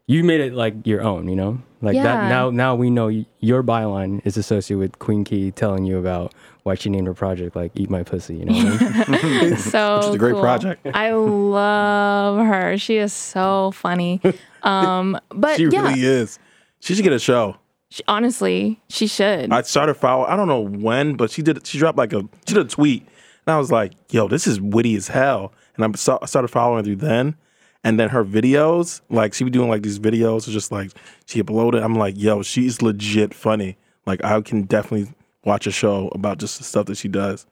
[0.07, 1.27] you made it like your own.
[1.27, 2.03] You know, like Yeah.
[2.03, 2.29] that.
[2.29, 3.07] Now, now we know
[3.39, 7.55] your byline is associated with Queen Key telling you about why she named her project
[7.55, 8.53] like "Eat My Pussy." You know.
[8.53, 9.57] What I mean?
[9.73, 10.41] so Which is a great cool.
[10.41, 10.87] project.
[10.93, 12.77] I love her.
[12.77, 14.21] She is so funny.
[14.63, 16.39] Um, but She yeah, really is.
[16.79, 17.57] She should get a show.
[17.89, 19.51] she- honestly, she should.
[19.51, 20.25] I started follow.
[20.25, 21.65] I don't know when, but she did.
[21.65, 23.01] She dropped like a she did a tweet,
[23.45, 26.95] and I was like, "Yo, this is witty as hell." And I started following through
[26.97, 27.35] then,
[27.83, 30.91] and then her videos, like she be doing like these videos, just like
[31.25, 31.83] she uploaded.
[31.83, 35.13] I'm like, "Yo, she's legit funny." Like I can definitely
[35.43, 37.45] watch a show about just the stuff that she does.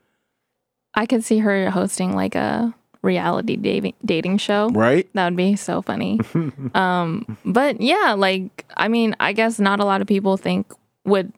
[0.94, 4.70] I could see her hosting like a reality dating dating show.
[4.70, 5.08] Right?
[5.14, 6.20] That would be so funny.
[6.74, 10.72] um, but yeah, like I mean, I guess not a lot of people think
[11.06, 11.32] would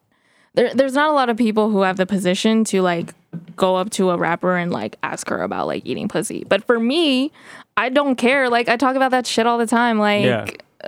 [0.54, 3.13] there, there's not a lot of people who have the position to like
[3.58, 6.46] go up to a rapper and like ask her about like eating pussy.
[6.48, 7.32] But for me,
[7.76, 8.50] I don't care.
[8.50, 10.00] Like I talk about that shit all the time.
[10.00, 10.46] Like Yeah.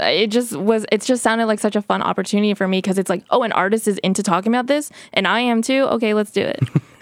[0.07, 3.09] it just was it just sounded like such a fun opportunity for me because it's
[3.09, 5.83] like, oh, an artist is into talking about this and I am too.
[5.91, 6.59] Okay, let's do it.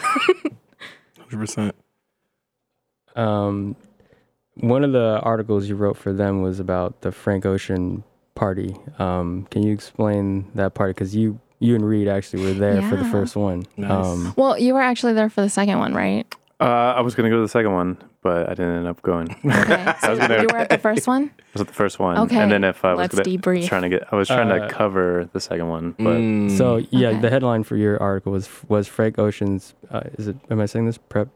[1.19, 1.75] Hundred percent.
[3.15, 3.75] Um,
[4.55, 8.03] one of the articles you wrote for them was about the Frank Ocean
[8.35, 8.75] party.
[8.99, 10.93] Um, can you explain that party?
[10.93, 13.65] Because you you and Reed actually were there for the first one.
[13.77, 14.05] Nice.
[14.05, 16.25] Um, well, you were actually there for the second one, right?
[16.59, 19.29] Uh, I was gonna go to the second one, but I didn't end up going.
[19.43, 19.93] I Okay.
[20.01, 21.29] So was gonna- you were at the first one?
[21.53, 23.57] was at the first one, Okay, and then if I was, let's gonna, debrief.
[23.59, 26.57] was trying to get, I was trying Uh, to cover the second one, but Mm.
[26.57, 27.19] so yeah, Okay.
[27.19, 29.75] the headline for your article was was Frank Ocean's.
[29.91, 30.35] Uh, is it?
[30.49, 30.97] Am I saying this?
[30.97, 31.27] PrEP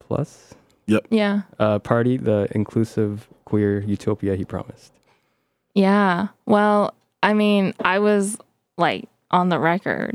[0.00, 0.54] Plus
[0.86, 1.06] Yep.
[1.10, 1.42] Yeah.
[1.58, 4.92] uh, party, the inclusive queer utopia he promised.
[5.74, 6.28] Yeah.
[6.46, 8.38] Well, I mean, I was
[8.78, 10.14] like on the record.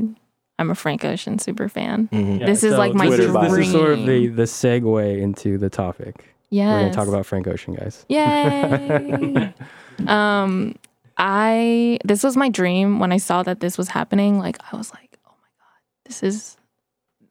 [0.58, 2.08] I'm a Frank Ocean super fan.
[2.12, 2.44] Mhm.
[2.44, 5.70] This is like my this is, this is sort of the the segue into the
[5.70, 6.34] topic.
[6.50, 6.74] Yeah.
[6.74, 8.04] We're gonna talk about Frank Ocean, guys.
[8.08, 9.54] Yay.
[10.06, 10.74] um,
[11.16, 14.38] I this was my dream when I saw that this was happening.
[14.38, 16.56] Like I was like, oh my god, this is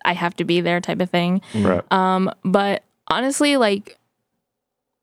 [0.05, 1.41] I have to be there type of thing.
[1.55, 1.83] right.
[1.91, 3.97] Um, but honestly, like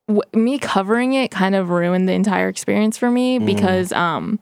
[0.09, 3.46] w- me covering it kind of ruined the entire experience for me Mm.
[3.46, 4.38] because um,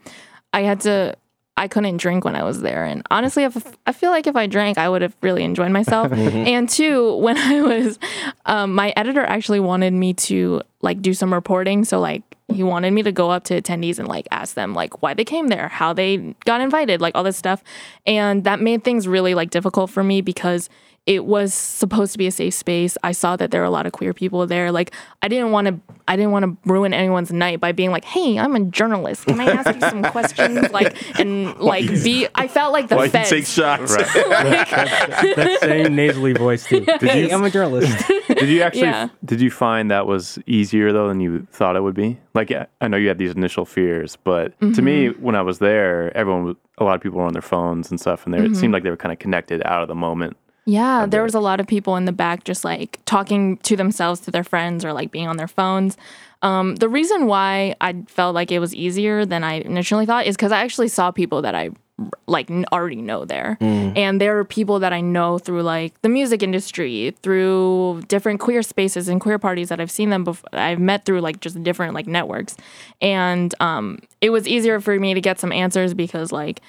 [0.52, 1.16] I had to.
[1.56, 4.46] I couldn't drink when I was there, and honestly, if I feel like if I
[4.46, 6.12] drank, I would have really enjoyed myself.
[6.12, 7.98] and two, when I was,
[8.46, 11.84] um, my editor actually wanted me to like do some reporting.
[11.84, 15.02] So like he wanted me to go up to attendees and like ask them like
[15.02, 17.62] why they came there, how they got invited, like all this stuff,
[18.04, 20.68] and that made things really like difficult for me because
[21.06, 22.96] it was supposed to be a safe space.
[23.02, 24.72] I saw that there were a lot of queer people there.
[24.72, 24.90] Like
[25.22, 28.38] I didn't want to I didn't want to ruin anyone's night by being like, "Hey,
[28.38, 29.26] I'm a journalist.
[29.26, 33.04] Can I ask you some questions?" Like and like be I felt like the Why
[33.04, 33.28] you feds.
[33.30, 33.94] take shots?
[33.96, 36.84] that same nasally voice too.
[37.00, 38.08] Hey, I'm a journalist.
[38.28, 38.82] Did you actually?
[38.82, 39.08] Yeah.
[39.24, 42.18] Did you find that was easier though than you thought it would be?
[42.34, 45.22] Like, I know you had these initial fears, but to me, Mm-hmm.
[45.22, 48.00] when I was there, everyone, was, a lot of people were on their phones and
[48.00, 48.52] stuff, and they Mm-hmm.
[48.54, 50.36] it seemed like they were kind of connected out of the moment.
[50.66, 54.20] Yeah, there was a lot of people in the back just like talking to themselves,
[54.20, 55.96] to their friends, or like being on their phones.
[56.42, 60.36] Um, the reason why I felt like it was easier than I initially thought is
[60.36, 61.70] because I actually saw people that I
[62.26, 63.56] like already know there,
[63.96, 68.62] and there are people that I know through like the music industry, through different queer
[68.62, 70.48] spaces and queer parties that I've seen them before.
[70.52, 72.56] I've met through like just different like networks,
[73.00, 76.60] and um, it was easier for me to get some answers because like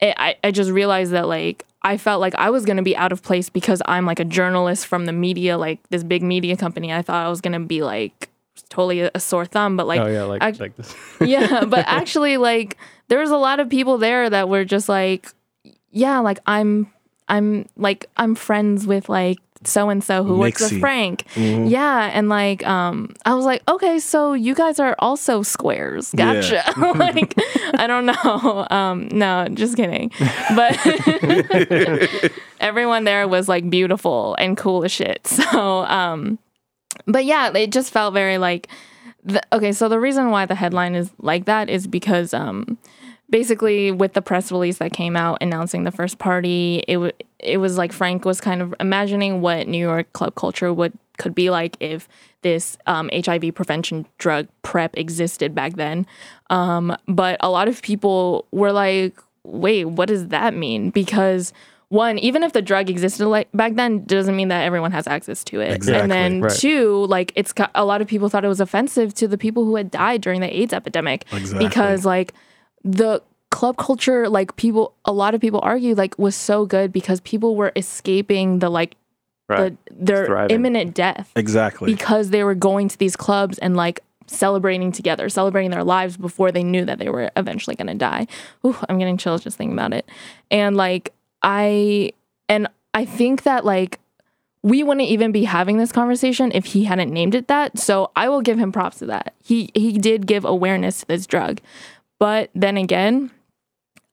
[0.00, 3.12] it, I, I just realized that like I felt like I was gonna be out
[3.12, 6.92] of place because I'm like a journalist from the media, like this big media company.
[6.92, 8.30] I thought I was gonna be like
[8.70, 10.94] totally a, sore thumb, but like oh yeah, like like this.
[11.20, 15.28] yeah, but actually like there was a lot of people there that were just like,
[15.90, 16.90] yeah, like I'm
[17.28, 20.80] I'm like I'm friends with like so and so who works with.
[20.80, 21.24] Frank.
[21.36, 26.12] Yeah, and like um I was like, okay, so you guys are also squares.
[26.12, 26.62] Gotcha.
[26.96, 27.34] like
[27.74, 28.66] I don't know.
[28.70, 30.10] Um no, just kidding.
[30.54, 30.78] But
[32.60, 35.20] everyone there was like beautiful and cool as shit.
[35.34, 36.38] So um
[37.06, 38.68] but yeah, it just felt very like
[39.24, 42.78] the, okay, so the reason why the headline is like that is because um
[43.34, 47.56] basically with the press release that came out announcing the first party, it w- it
[47.56, 51.50] was like Frank was kind of imagining what New York club culture would could be
[51.50, 52.08] like if
[52.42, 56.06] this um, HIV prevention drug PrEP existed back then.
[56.48, 60.90] Um, but a lot of people were like, wait, what does that mean?
[60.90, 61.52] Because
[61.88, 65.42] one, even if the drug existed like back then, doesn't mean that everyone has access
[65.42, 65.72] to it.
[65.72, 66.52] Exactly, and then right.
[66.52, 69.74] two, like it's a lot of people thought it was offensive to the people who
[69.74, 71.66] had died during the AIDS epidemic Exactly.
[71.66, 72.32] because like
[72.84, 77.20] the club culture, like people, a lot of people argue like was so good because
[77.20, 78.96] people were escaping the like
[79.46, 79.76] Right.
[79.90, 80.54] the, their Thriving.
[80.54, 81.92] imminent death Exactly.
[81.92, 86.50] because they were going to these clubs and like celebrating together, celebrating their lives before
[86.50, 88.26] they knew that they were eventually going to die.
[88.64, 90.08] Ooh, I'm getting chills just thinking about it.
[90.50, 92.12] And like I
[92.48, 94.00] and I think that like
[94.62, 97.78] we wouldn't even be having this conversation if he hadn't named it that.
[97.78, 99.34] So I will give him props to that.
[99.44, 101.60] He he did give awareness to this drug.
[102.18, 103.30] But then again,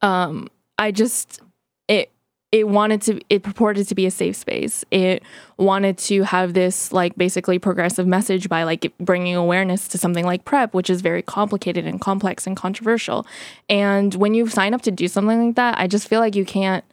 [0.02, 1.42] um I just
[1.88, 2.12] it
[2.52, 4.84] it wanted to it purported to be a safe space.
[4.92, 5.24] It
[5.58, 10.44] wanted to have this like basically progressive message by like bringing awareness to something like
[10.46, 13.26] PrEP which is very complicated and complex and controversial.
[13.70, 16.46] And when you sign up to do something like that i just feel like you
[16.46, 16.84] can't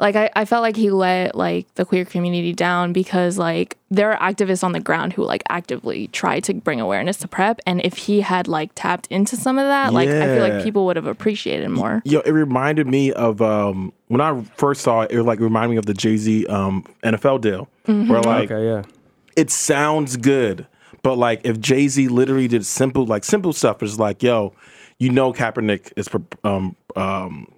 [0.00, 4.12] like I, I felt like he let like the queer community down because like there
[4.16, 7.80] are activists on the ground who like actively try to bring awareness to PrEP and
[7.84, 10.96] if he had like tapped into some of that like i feel like people would
[10.96, 15.10] have appreciated more Yo, it reminded me of um, when I first saw it.
[15.10, 18.82] It like reminded me of the Jay Z um, NFL deal, where like Okay, yeah.
[19.36, 20.66] it sounds good,
[21.02, 24.52] but like if Jay Z literally did simple like simple stuff, it's like yo,
[24.98, 27.48] you know Kaepernick is pro- um um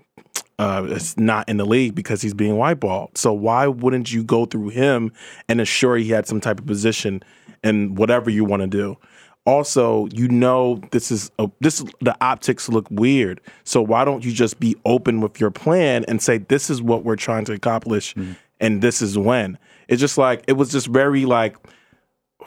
[0.61, 3.17] uh is not in the league because he's being whiteballed.
[3.17, 5.11] So why wouldn't you go through him
[5.49, 7.23] and assure he had some type of position
[7.65, 8.97] in whatever you want to do?
[9.47, 13.41] Also, you know this is a, this the optics look weird.
[13.65, 17.05] So why don't you just be open with your plan and say this is what
[17.05, 18.15] we're trying to accomplish
[18.61, 19.59] and this is when.
[19.89, 21.57] It's just like it was just very like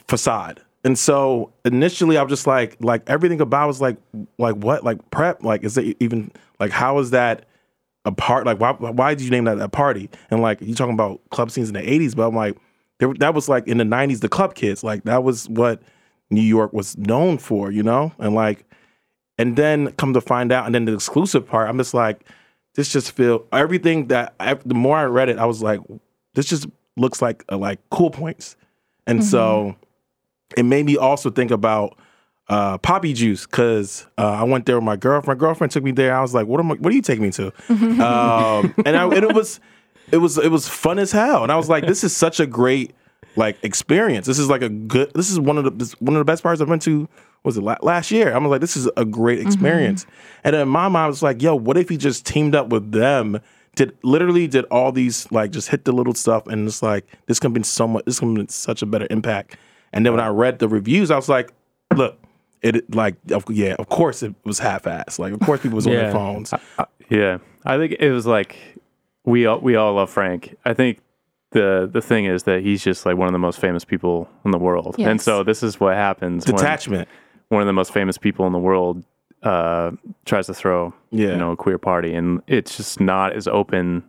[0.06, 0.60] facade.
[0.84, 3.96] And so initially I was just like like everything about was like
[4.38, 7.46] like what like PrEP like is it even like how is that
[8.04, 10.10] a part like why why did you name that a party?
[10.30, 12.56] And like you talking about club scenes in the 80s but I'm like
[12.98, 14.84] there, that was like in the 90s the club kids.
[14.84, 15.82] Like that was what
[16.30, 18.12] New York was known for you know?
[18.18, 18.64] And like
[19.38, 22.24] and then come to find out and then the exclusive part I'm just like
[22.74, 25.80] this just feel everything that I, the more I read it I was like
[26.34, 28.56] this just looks like uh, like cool points.
[29.06, 29.76] And so
[30.56, 31.98] it made me also think about
[32.48, 35.38] uh, poppy juice because uh, I went there with my girlfriend.
[35.38, 36.16] My girlfriend took me there.
[36.16, 36.74] I was like, "What am I?
[36.74, 39.60] What are you taking me to?" um, and, I, and it was,
[40.12, 41.42] it was, it was fun as hell.
[41.42, 42.94] And I was like, "This is such a great
[43.36, 44.26] like experience.
[44.26, 45.12] This is like a good.
[45.14, 47.08] This is one of the this, one of the best parts I went to.
[47.44, 48.34] Was it la- last year?
[48.34, 50.06] I was like, "This is a great experience."
[50.44, 52.68] And then in my mind, I was like, "Yo, what if he just teamed up
[52.68, 53.40] with them?"
[53.76, 57.40] Did literally did all these like just hit the little stuff and it's like this
[57.40, 59.56] can be so much this can be such a better impact.
[59.92, 61.52] And then when I read the reviews, I was like,
[61.96, 62.16] look,
[62.64, 65.18] it like of, yeah, of course it was half assed.
[65.18, 66.00] Like of course people was on Yeah.
[66.04, 66.52] their phones.
[67.10, 68.56] Yeah, I think it was like
[69.24, 70.56] we all, we all love Frank.
[70.64, 71.00] I think
[71.52, 74.50] the the thing is that he's just like one of the most famous people in
[74.50, 77.08] the world, and so this is what happens when Detachment.
[77.48, 79.04] one of the most famous people in the world
[79.42, 79.90] uh,
[80.24, 81.28] tries to throw Yeah.
[81.32, 84.02] you know a queer party, and it's just not as open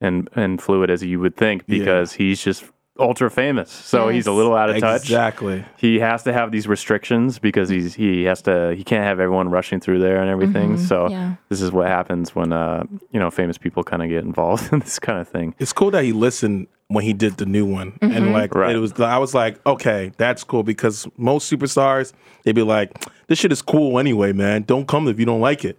[0.00, 1.78] and and fluid as you would think Yeah.
[1.78, 2.64] because he's just
[2.98, 3.70] ultra famous.
[3.70, 5.64] So he's a little out of touch Exactly.
[5.76, 9.48] he has to have these restrictions because he's he has to he can't have everyone
[9.50, 10.76] rushing through there and everything.
[10.78, 11.34] So yeah.
[11.48, 14.78] this is what happens when uh you know famous people kind of get involved in
[14.80, 15.54] this kind of thing.
[15.58, 18.76] It's cool that he listened when he did the new one, and like Right.
[18.76, 18.92] it was.
[19.00, 22.12] I was like, okay, that's cool because most superstars
[22.44, 22.92] they'd be like,
[23.26, 24.62] this shit is cool anyway, man.
[24.62, 25.78] Don't come if you don't like it.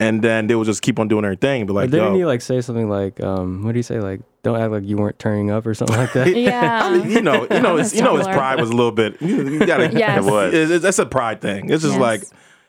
[0.00, 1.66] And then they would just keep on doing their thing.
[1.66, 4.00] But like, But didn't yo, he like say something like, um, what do you say?
[4.00, 6.28] Like, don't act like you weren't turning up or something like that.
[6.36, 6.80] Yeah.
[6.84, 8.74] I mean, you know, you know, On his, his you know, his pride was a
[8.74, 9.20] little bit.
[9.20, 10.24] You, you gotta, Yes.
[10.24, 10.54] It was.
[10.54, 11.70] It's- it's- that's a pride thing.
[11.70, 12.00] It's just Yes.
[12.00, 12.22] like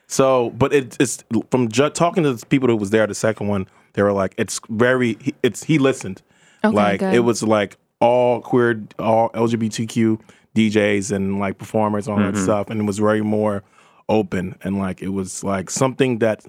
[0.08, 3.06] so, but it, it's from ju- talking to the people who was there.
[3.06, 5.16] The second one, they were like, it's very.
[5.20, 6.22] he- It's he listened.
[6.64, 7.14] Okay, like good.
[7.14, 10.20] it was like all queer, all LGBTQ
[10.54, 13.62] DJs and like performers, all that stuff, and it was very more
[14.08, 16.44] open and like it was like something that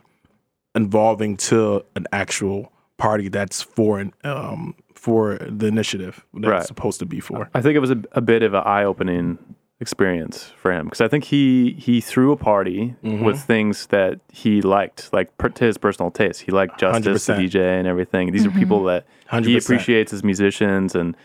[0.76, 4.76] involving to an actual party that's for an um
[5.08, 6.64] for the initiative that's Right.
[6.64, 7.50] supposed to be for.
[7.54, 9.38] I think it was a, a bit of an eye opening
[9.80, 13.24] experience for him because I think he he threw a party Mm-hmm.
[13.28, 16.42] with things that he liked, like per, to his personal taste.
[16.42, 17.40] He liked Justice, 100%.
[17.40, 18.32] DJ, and everything.
[18.32, 19.64] These are people that he 100%.
[19.64, 21.16] appreciates as musicians, and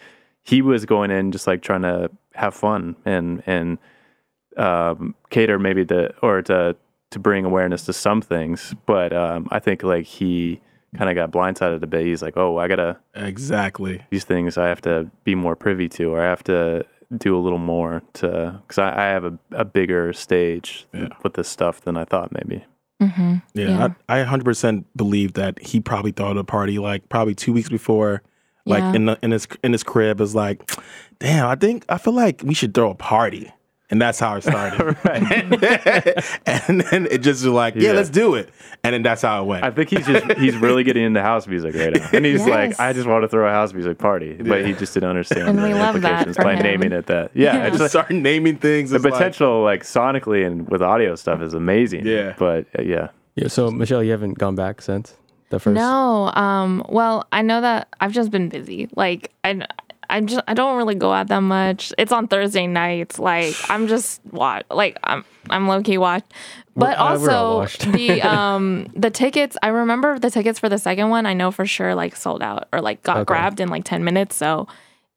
[0.43, 3.79] he was going in just like trying to have fun and and
[4.57, 6.77] um, cater maybe to or to
[7.11, 8.75] to bring awareness to some things.
[8.87, 10.61] But um, I think like he
[10.97, 12.05] kind of got blindsided a bit.
[12.07, 14.03] He's like, oh, I gotta Exactly.
[14.11, 16.85] these things I have to be more privy to, or I have to
[17.17, 21.09] do a little more to because I, I have a, a bigger stage Yeah.
[21.23, 22.65] with this stuff than I thought maybe.
[23.03, 23.35] Mm-hmm.
[23.55, 23.89] Yeah, Yeah.
[24.09, 27.69] I, I 100% believe that he probably thought of the party like probably two weeks
[27.69, 28.23] before,
[28.65, 28.93] like Yeah.
[28.95, 30.21] in the, in his in his crib.
[30.21, 30.71] Is like,
[31.19, 33.51] damn, I think I feel like we should throw a party,
[33.93, 34.97] and that's how it started.
[36.47, 37.93] and then it just was like, yeah, Yeah.
[37.93, 38.49] let's do it,
[38.83, 39.65] and then that's how it went.
[39.65, 42.49] I think he's just he's really getting into house music right now, and he's Yes.
[42.49, 45.49] like, I just want to throw a house music party, but he just didn't understand
[45.49, 46.63] And the we love that implications by him.
[46.63, 47.31] naming it that.
[47.35, 47.63] Yeah, Yeah.
[47.67, 48.91] it's just like, start naming things.
[48.91, 52.07] the it's like- potential like sonically and with audio stuff is amazing.
[52.07, 52.35] Yeah.
[52.39, 53.49] but uh, yeah, Yeah.
[53.49, 55.15] So Michelle, you haven't gone back since
[55.51, 55.75] the first.
[55.75, 56.31] No.
[56.35, 56.83] Um.
[56.89, 58.89] Well, I know that I've just been busy.
[58.97, 59.67] Like I.
[60.13, 61.93] I just I don't really go out that much.
[61.99, 63.19] It's on Thursday nights.
[63.19, 66.25] Like I'm just watch like I'm I'm low key watch.
[66.77, 69.57] But uh, also the um the tickets.
[69.63, 71.27] I remember the tickets for the second one.
[71.27, 73.25] I know for sure like sold out or like got Okay.
[73.25, 74.37] grabbed in like ten minutes.
[74.37, 74.69] So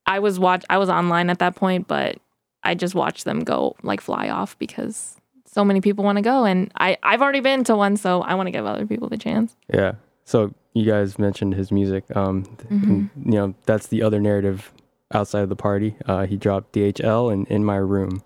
[0.05, 2.17] I was watch I was online at that point, but
[2.63, 6.45] I just watched them go like fly off because so many people want to go,
[6.45, 9.17] and I I've already been to one, so I want to give other people the
[9.17, 9.55] chance.
[9.73, 9.93] Yeah.
[10.25, 12.03] So you guys mentioned his music.
[12.15, 14.73] Um, and, you know, that's the other narrative
[15.13, 15.95] outside of the party.
[16.05, 18.21] Uh, he dropped DHL and In My Room.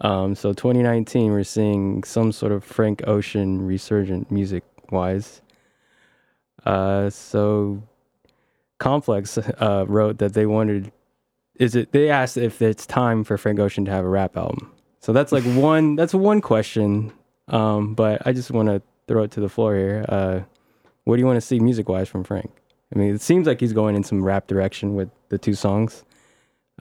[0.00, 5.42] Um, so 2019, we're seeing some sort of Frank Ocean resurgent music wise.
[6.64, 7.82] Uh, so
[8.78, 10.92] Complex uh, wrote that they wanted,
[11.56, 14.72] is it, they asked if it's time for Frank Ocean to have a rap album.
[15.00, 17.12] So that's like one, that's one question.
[17.48, 20.04] Um, but I just want to throw it to the floor here.
[20.08, 20.40] Uh,
[21.04, 22.50] what do you want to see music wise from Frank?
[22.94, 26.04] I mean, it seems like he's going in some rap direction with the two songs.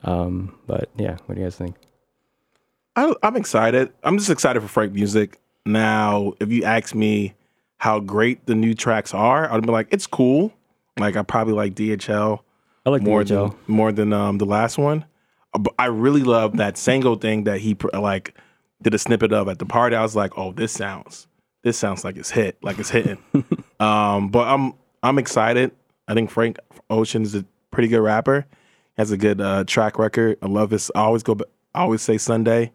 [0.04, 1.76] Um, but yeah, what do you guys think?
[2.96, 3.92] I, I'm excited.
[4.04, 5.40] I'm just excited for Frank music.
[5.66, 7.36] Now, if you ask me
[7.78, 10.52] how great the new tracks are, I'd be like, it's cool.
[10.98, 12.42] Like I probably like DHL
[12.86, 13.52] I like more DHL.
[13.52, 15.06] than more than um, the last one.
[15.54, 18.36] Uh, But I really love that Sango thing that he like
[18.82, 19.96] did a snippet of at the party.
[19.96, 21.28] I was like, oh, this sounds
[21.62, 23.18] this sounds like it's hit, like it's hitting.
[23.80, 24.74] um, but I'm
[25.04, 25.72] I'm excited.
[26.08, 26.58] I think Frank
[26.90, 28.46] Ocean is a pretty good rapper.
[28.98, 30.38] Has a good uh, track record.
[30.42, 30.92] I love his.
[30.94, 31.38] I always go.
[31.74, 32.72] I always say Sunday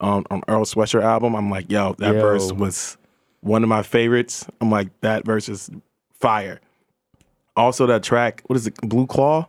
[0.00, 1.34] on on Earl Sweatshirt album.
[1.34, 2.20] I'm like, yo, that Yo.
[2.20, 2.98] verse was
[3.40, 4.46] one of my favorites.
[4.60, 5.70] I'm like, that verse is
[6.12, 6.60] fire.
[7.56, 8.74] Also, that track, what is it?
[8.82, 9.48] Blue Claw.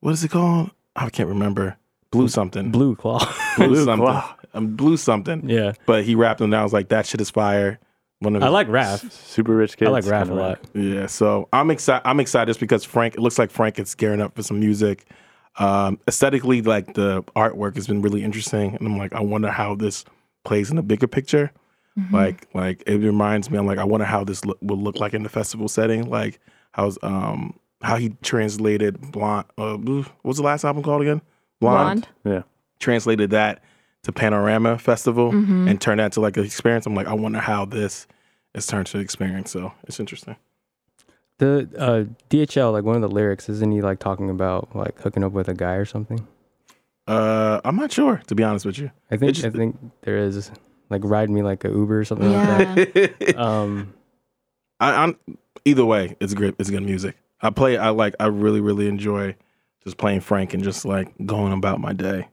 [0.00, 0.70] What is it called?
[0.94, 1.76] I can't remember.
[2.10, 2.70] Blue something.
[2.70, 3.18] Blue Claw.
[3.56, 4.06] Blue, something.
[4.06, 4.34] Claw.
[4.54, 5.48] Um, blue something.
[5.48, 5.72] yeah.
[5.86, 6.60] But he rapped them down.
[6.60, 7.78] I was like, that shit is fire.
[8.20, 9.00] One of I like rap.
[9.10, 9.88] super rich kids.
[9.88, 10.60] I like rap a lot.
[10.74, 12.06] Yeah, so I'm excited.
[12.06, 13.14] I'm excited just because Frank.
[13.14, 15.06] It looks like Frank is gearing up for some music.
[15.58, 19.74] Um, aesthetically, like the artwork has been really interesting, and I'm like, I wonder how
[19.74, 20.04] this
[20.44, 21.52] plays in the bigger picture.
[22.12, 23.56] Like, like it reminds me.
[23.56, 26.10] I'm like, I wonder how this look, will look like in the festival setting.
[26.10, 26.40] Like,
[26.72, 29.46] how's um how he translated blonde.
[29.56, 29.76] Uh,
[30.22, 31.22] what's the last album called again?
[31.60, 32.06] Blonde.
[32.24, 32.42] Yeah.
[32.80, 33.62] Translated that
[34.06, 35.68] to Panorama Festival Mm-hmm.
[35.68, 36.86] and turn that to like an experience.
[36.86, 38.06] I'm like, I wonder how this
[38.54, 39.50] is turned to an experience.
[39.50, 40.36] So it's interesting.
[41.38, 45.22] The uh, DHL, like one of the lyrics, isn't he like talking about like hooking
[45.22, 46.26] up with a guy or something?
[47.06, 48.90] Uh, I'm not sure to be honest with you.
[49.10, 50.50] I think just- I think there is
[50.88, 52.74] like ride me like a Uber or something Yeah.
[52.76, 53.36] like that.
[53.38, 53.92] Um,
[54.80, 55.18] I, I'm
[55.64, 56.16] either way.
[56.20, 56.54] It's good.
[56.58, 57.16] It's good music.
[57.40, 57.76] I play.
[57.76, 58.14] I like.
[58.20, 59.34] I really, really enjoy
[59.84, 62.28] just playing Frank and just like going about my day.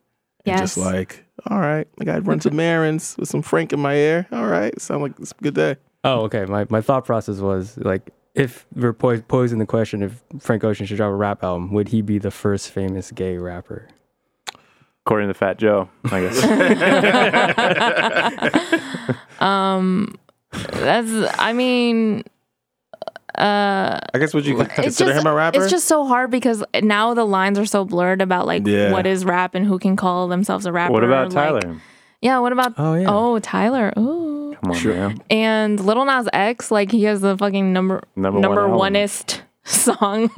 [0.46, 3.80] And Just like, all right, I got to run some errands with some Frank in
[3.80, 4.28] my ear.
[4.32, 5.78] All right, sound like it's a good day.
[6.04, 6.46] oh, okay.
[6.46, 10.86] My my thought process was like, if we're po- posing the question if Frank Ocean
[10.86, 13.88] should drop a rap album, would he be the first famous gay rapper?
[15.06, 16.40] According to Fat Joe, I guess.
[19.40, 20.18] Um,
[20.72, 21.12] that's.
[21.40, 22.24] I mean,
[23.38, 25.62] uh, I guess would you consider just, him a rapper?
[25.62, 28.92] It's just so hard because now the lines are so blurred about like Yeah.
[28.92, 30.94] what is rap and who can call themselves a rapper.
[30.94, 31.78] what about like- Tyler?
[32.22, 32.40] yeah.
[32.40, 32.74] What about?
[32.78, 33.06] Oh yeah.
[33.10, 33.94] Oh, Tyler.
[33.98, 34.56] Ooh.
[34.62, 35.22] Come on, man.
[35.30, 39.08] And Lil Nas X, like he has the fucking number Number number, one album.
[39.08, 40.30] oneest song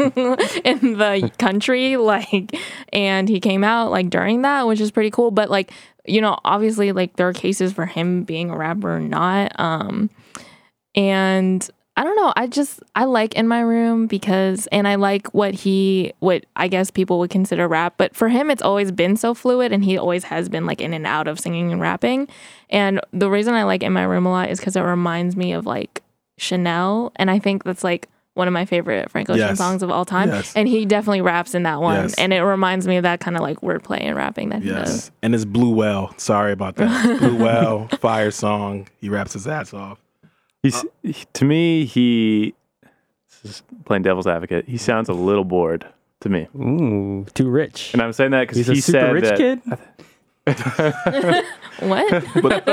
[0.64, 1.98] in the country.
[1.98, 2.56] Like,
[2.94, 5.32] and he came out like during that, which is pretty cool.
[5.32, 5.72] But like,
[6.06, 9.52] you know, obviously, like there are cases for him being a rapper or not.
[9.60, 10.10] Um,
[10.96, 11.68] and
[11.98, 12.34] I don't know.
[12.36, 16.68] I just I like in my room because, and I like what he, what I
[16.68, 17.94] guess people would consider rap.
[17.98, 20.94] But for him, it's always been so fluid, and he always has been like in
[20.94, 22.28] and out of singing and rapping.
[22.70, 25.54] And the reason I like in my room a lot is because it reminds me
[25.54, 26.02] of like
[26.38, 29.58] Chanel, and I think that's like one of my favorite Frank Ocean Yes.
[29.58, 30.28] songs of all time.
[30.28, 30.52] Yes.
[30.58, 32.16] And he definitely raps in that one, Yes.
[32.16, 35.10] and it reminds me of that kind of like wordplay and rapping that he does.
[35.22, 36.14] and it's Blue Whale.
[36.18, 37.20] Sorry about that.
[37.20, 38.90] Blue Whale, fire song.
[39.00, 40.00] He raps his ass off.
[40.66, 42.54] He's he- to me he
[43.44, 44.68] this is playing devil's advocate.
[44.68, 45.86] He sounds a little bored
[46.22, 46.48] to me.
[46.56, 47.92] Ooh, too rich.
[47.94, 49.62] And I'm saying that because He's he a super said rich that kid.
[51.80, 52.66] What?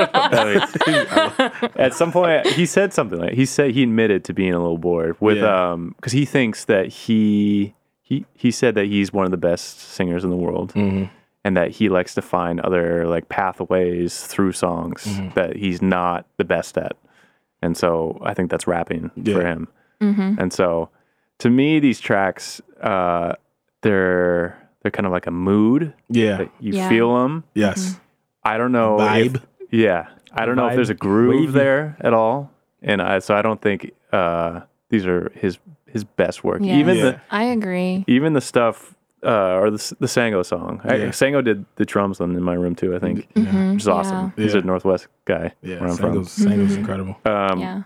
[1.76, 4.78] at some point he said something like he said he admitted to being a little
[4.78, 5.72] bored with Yeah.
[5.72, 9.80] um because he thinks that he he he said that he's one of the best
[9.80, 11.10] singers in the world Mhm.
[11.44, 15.30] and that he likes to find other like pathways through songs Mm-hmm.
[15.34, 16.92] that he's not the best at
[17.62, 19.34] and so i think that's rapping Yeah.
[19.34, 19.68] for him
[20.00, 20.88] and so
[21.38, 23.34] to me these tracks uh
[23.82, 26.42] they're they're kind of like a mood Yeah.
[26.60, 26.88] you Yeah.
[26.88, 27.98] feel them Yes.
[28.44, 29.00] I don't know.
[29.00, 29.42] if- Vibe.
[29.70, 31.52] yeah, I don't know if there's a groove Wavy.
[31.52, 32.50] there at all,
[32.82, 36.60] and I, so I don't think uh, these are his his best work.
[36.60, 36.74] Yeah.
[36.78, 37.02] Even Yeah.
[37.04, 38.04] the I agree.
[38.08, 40.80] even the stuff uh, or the the Sango song.
[40.84, 42.94] I- Sango did the drums on in my room too.
[42.94, 44.32] I think, Mhm, which is awesome.
[44.36, 44.42] yeah.
[44.44, 45.80] He's a Northwest guy Yeah.
[45.80, 46.14] where I'm from.
[46.24, 47.16] Sango's, Sango's incredible.
[47.26, 47.82] Um, yeah.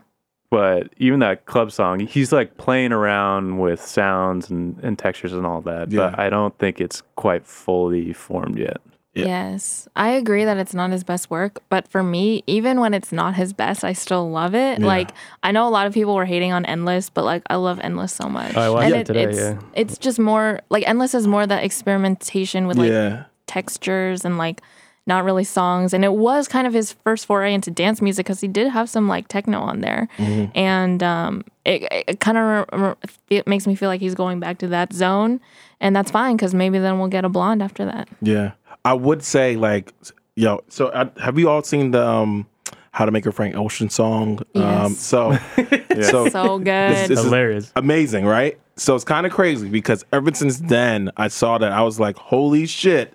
[0.49, 5.45] But even that club song, he's like playing around with sounds and, and textures and
[5.45, 5.91] all that.
[5.91, 6.11] Yeah.
[6.11, 8.77] But I don't think it's quite fully formed yet.
[9.25, 9.89] Yes.
[9.97, 13.35] I agree that it's not his best work, but for me, even when it's not
[13.35, 14.81] his best, I still love it.
[14.81, 14.87] Yeah.
[14.87, 15.11] Like
[15.43, 18.13] I know a lot of people were hating on Endless, but like I love Endless
[18.13, 18.57] so much.
[18.57, 19.59] Oh, I watched and it today, It's, yeah.
[19.75, 23.25] it's just more like Endless is more that experimentation with like yeah.
[23.47, 24.61] textures and like
[25.07, 25.95] not really songs.
[25.95, 28.89] And it was kind of his first foray into dance music because he did have
[28.89, 30.09] some like techno on there.
[30.19, 30.59] Mm-hmm.
[30.59, 32.97] And um, it, it kind of
[33.31, 35.41] it makes me feel like he's going back to that zone.
[35.81, 38.09] And that's fine because maybe then we'll get a blonde after that.
[38.21, 38.53] Yeah.
[38.87, 39.93] I would say like,
[40.37, 40.63] yo.
[40.69, 42.47] So uh, have you all seen the um,
[42.93, 44.41] How to Make a Frank Ocean song?
[44.55, 44.99] Um, Yes.
[45.01, 45.33] so,
[46.01, 46.67] so So good.
[46.93, 47.73] this, this Hilarious.
[47.77, 48.59] amazing, right?
[48.77, 52.17] So it's kind of crazy because ever since then, I saw that I was like,
[52.17, 53.15] holy shit,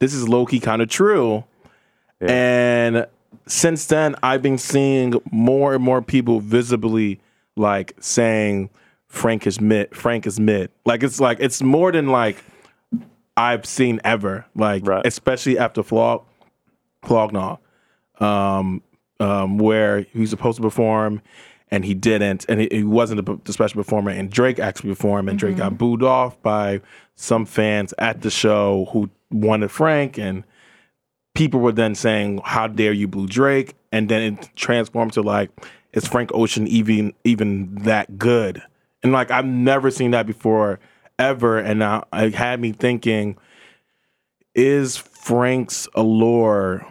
[0.00, 1.44] this is low key kind of true.
[2.20, 3.06] And
[3.46, 7.20] since then, I've been seeing more and more people visibly
[7.56, 8.70] like saying
[9.08, 9.94] Frank is mid.
[9.94, 10.70] Frank is mid.
[10.84, 12.42] Like it's like it's more than like
[13.36, 14.46] I've seen ever.
[14.54, 15.06] Like Right.
[15.06, 16.24] especially after Flog
[17.02, 17.58] Flognaw,
[18.20, 18.82] um,
[19.20, 21.22] um, where he was supposed to perform
[21.70, 24.10] and he didn't, and he, he wasn't the, the special performer.
[24.10, 26.80] And Drake actually performed, and Drake got booed off by
[27.16, 30.44] some fans at the show who wanted Frank, and
[31.34, 35.50] people were then saying, "How dare you boo Drake?" And then it transformed to like,
[35.92, 38.62] "Is Frank Ocean even even that good?"
[39.02, 40.78] And like I've never seen that before
[41.18, 43.36] ever, and now it had me thinking,
[44.54, 46.86] is Frank's allure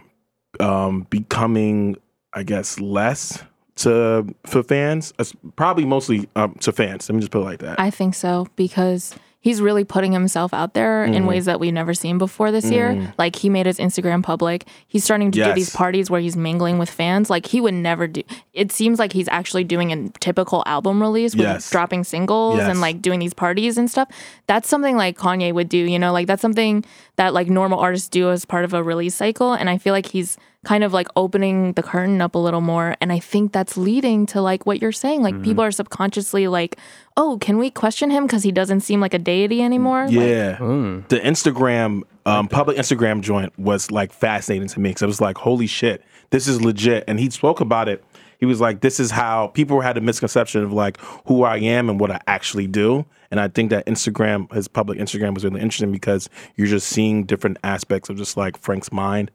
[0.60, 1.96] um, becoming,
[2.32, 3.42] I guess, less
[3.76, 5.12] to for fans?
[5.18, 7.08] It's probably mostly um, to fans.
[7.08, 7.80] Let me just put it like that.
[7.80, 9.14] I think so because
[9.46, 11.14] he's really putting himself out there Mm-hmm.
[11.14, 12.88] in ways that we've never seen before this year.
[13.16, 14.66] Like he made his Instagram public.
[14.88, 17.30] He's starting to do these parties where he's mingling with fans.
[17.30, 18.22] Like he would never do.
[18.52, 21.70] It seems like he's actually doing a typical album release with Yes.
[21.70, 22.68] dropping singles Yes.
[22.70, 24.08] and like doing these parties and stuff.
[24.48, 25.78] That's something like Kanye would do.
[25.94, 26.84] You know, like that's something
[27.16, 29.52] that like normal artists do as part of a release cycle.
[29.52, 30.36] And I feel like he's
[30.66, 32.96] kind of like opening the curtain up a little more.
[33.00, 35.22] And I think that's leading to like what you're saying.
[35.22, 36.76] Like people are subconsciously like,
[37.16, 40.06] oh, can we question him because he doesn't seem like a deity anymore?
[40.06, 45.06] Like, yeah, the Instagram um, public Instagram joint was like fascinating to me because I
[45.06, 47.04] was like, holy shit, this is legit.
[47.06, 48.04] And he spoke about it.
[48.40, 51.88] He was like, this is how people had a misconception of like who I am
[51.88, 53.06] and what I actually do.
[53.30, 57.24] And I think that Instagram, his public Instagram, was really interesting because you're just seeing
[57.24, 59.30] different aspects of just like Frank's mind.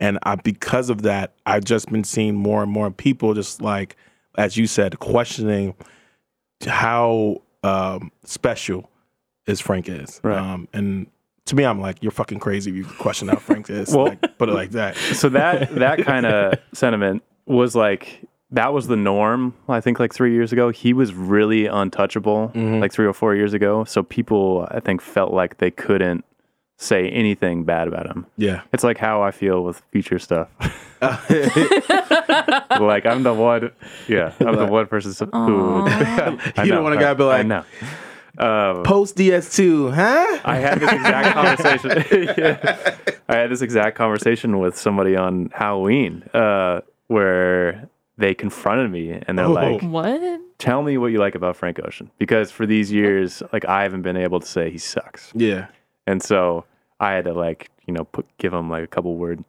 [0.00, 3.96] And I, because of that, I've just been seeing more and more people just like,
[4.36, 5.74] as you said, questioning
[6.66, 8.90] how um, special
[9.46, 10.20] is Frank is.
[10.22, 10.38] Right.
[10.38, 11.06] Um, and
[11.46, 13.90] to me, I'm like, you're fucking crazy if you question how Frank is.
[13.94, 14.96] Well- like, put it like that.
[14.96, 20.12] so that that kind of sentiment was like that was the norm i think like
[20.14, 24.66] three years ago he was really untouchable like three or four years ago so people
[24.70, 26.24] i think felt like they couldn't
[26.78, 28.62] say anything bad about him Yeah.
[28.72, 30.48] it's like how i feel with future stuff
[32.80, 33.70] like i'm the one
[34.08, 37.26] yeah i'm the one person who I You don't want a guy to be I
[37.42, 37.64] like, know
[38.38, 40.40] um, Post DS2, huh?
[40.44, 42.34] I had this exact conversation.
[42.36, 42.94] Yeah.
[43.30, 49.38] I had this exact conversation with somebody on Halloween, uh, where they confronted me and
[49.38, 49.52] they're Oh.
[49.52, 50.20] like, What?
[50.58, 54.02] "Tell me what you like about Frank Ocean," because for these years, like I haven't
[54.02, 55.68] been able to say he sucks, Yeah.
[56.06, 56.64] And so
[57.00, 59.44] I had to like you know put give him like a couple word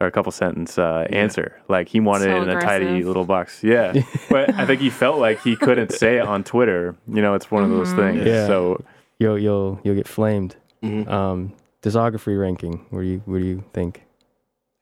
[0.00, 1.60] or a couple sentence uh, answer.
[1.68, 3.62] Like he wanted So it in a tidy little box.
[3.64, 3.92] Yeah,
[4.30, 6.94] but I think he felt like he couldn't say it on Twitter.
[7.08, 8.24] You know, it's one of those things.
[8.26, 8.46] Yeah.
[8.46, 8.84] So
[9.18, 10.56] You'll you'll you'll get flamed.
[10.82, 11.08] Mhm.
[11.08, 12.84] Um, discography ranking.
[12.90, 14.02] What do you what do you think?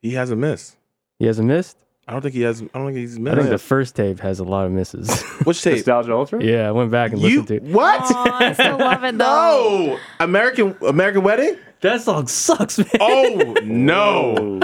[0.02, 0.76] He hasn't missed.
[1.20, 1.78] He hasn't missed.
[2.06, 2.60] I don't think he has.
[2.62, 3.32] I don't think he's missed.
[3.34, 5.22] I think the first tape has a lot of misses.
[5.44, 5.76] Which tape?
[5.76, 6.42] Nostalgia Ultra.
[6.44, 7.62] yeah, I went back and You listened to it.
[7.62, 8.00] what?
[8.02, 9.86] Aw, I still love it though.
[9.94, 11.56] No, American American Wedding.
[11.80, 12.88] That song sucks, man.
[13.00, 14.60] Oh no,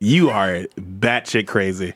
[0.00, 1.94] you are batshit crazy.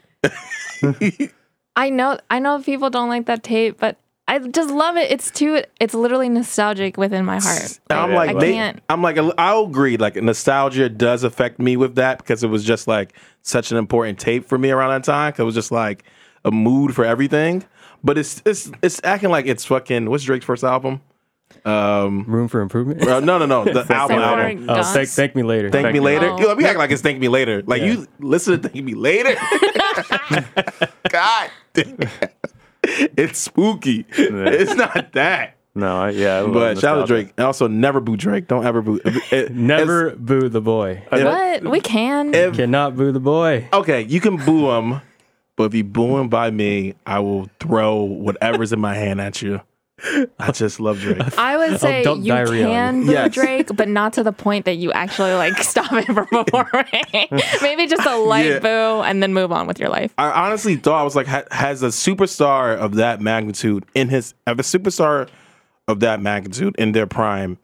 [1.76, 3.96] I know I know people don't like that tape, but
[4.28, 5.10] I just love it.
[5.10, 7.80] It's too it's literally nostalgic within my heart.
[7.90, 8.80] I'm like, I they- can't.
[8.90, 9.96] I'm like, I'll agree.
[9.96, 14.18] Like, nostalgia does affect me with that because it was just like such an important
[14.18, 15.32] tape for me around that time.
[15.32, 16.04] 'cause it was just like
[16.44, 17.64] a mood for everything.
[18.04, 20.08] But it's it's it's acting like it's fucking.
[20.10, 21.00] What's Drake's first album?
[21.64, 23.02] Um, Room for improvement.
[23.08, 24.18] uh, no, no, no, the album.
[24.18, 24.66] Album.
[24.68, 25.70] Oh, thank, thank me later.
[25.70, 26.00] Thank me you.
[26.02, 26.28] later.
[26.30, 26.38] Oh.
[26.38, 27.62] Yo, we act like it's thank me later.
[27.66, 27.92] Like Yeah.
[27.92, 29.34] you listen to thank me later.
[31.10, 31.98] God, damn.
[33.16, 34.04] it's spooky.
[34.10, 35.54] It's not that.
[35.74, 36.38] No, I, yeah.
[36.38, 37.14] I love But shout out to nostalgia.
[37.24, 37.34] Drake.
[37.36, 38.48] And also, never boo Drake.
[38.48, 39.00] Don't ever boo.
[39.04, 41.02] it- Never boo the boy.
[41.10, 41.62] What?
[41.64, 42.34] We can.
[42.34, 43.68] If, Cannot boo the boy.
[43.72, 45.00] okay, you can boo him,
[45.56, 49.40] but if you boo him by me, I will throw whatever's in my hand at
[49.40, 49.60] you.
[50.38, 51.20] I just love Drake.
[51.38, 53.06] I would say you can you.
[53.06, 53.34] boo Yes.
[53.34, 57.28] Drake, but not to the point that you actually like stop it from performing.
[57.62, 58.58] Maybe just a light Yeah.
[58.60, 60.12] boo and then move on with your life.
[60.18, 64.58] I honestly thought I was like, has a superstar of that magnitude in his, have
[64.58, 65.28] a superstar
[65.88, 67.58] of that magnitude in their prime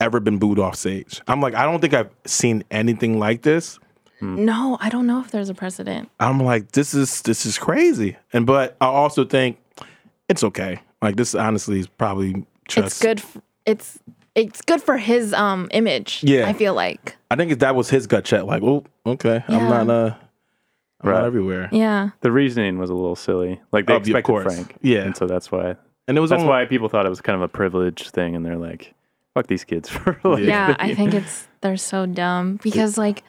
[0.00, 1.20] ever been booed off stage?
[1.28, 3.78] I'm like, I don't think I've seen anything like this.
[4.22, 6.08] No, I don't know if there's a precedent.
[6.18, 8.16] I'm like, this is this is crazy.
[8.32, 9.58] And but I also think
[10.26, 10.80] it's okay.
[11.02, 13.18] Like this honestly is probably just It's good.
[13.20, 13.98] f- It's
[14.34, 16.20] it's good for his um image.
[16.22, 16.48] Yeah.
[16.48, 17.16] I feel like.
[17.30, 20.14] I think that was his gut check, like, oh, okay, I'm not uh
[21.02, 21.18] I'm Right.
[21.18, 21.68] not everywhere.
[21.72, 22.10] Yeah.
[22.22, 23.60] The reasoning was a little silly.
[23.72, 24.44] Like they Of- of expected course.
[24.54, 24.76] Frank.
[24.82, 25.00] Yeah.
[25.00, 25.76] And so that's why.
[26.08, 28.36] And it was That's only, why people thought it was kind of a privilege thing,
[28.36, 28.94] and they're like,
[29.34, 33.24] "Fuck these kids for like." Yeah, I think it's they're so dumb because like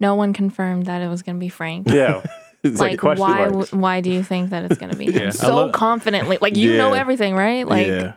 [0.00, 1.88] no one confirmed that it was gonna be Frank.
[1.90, 2.22] yeah.
[2.70, 3.48] It's like, Like question why?
[3.48, 3.72] marks.
[3.72, 6.38] Why do you think that it's gonna be him I so love- confidently?
[6.40, 7.66] Like you know everything, right?
[7.66, 8.12] Like yeah.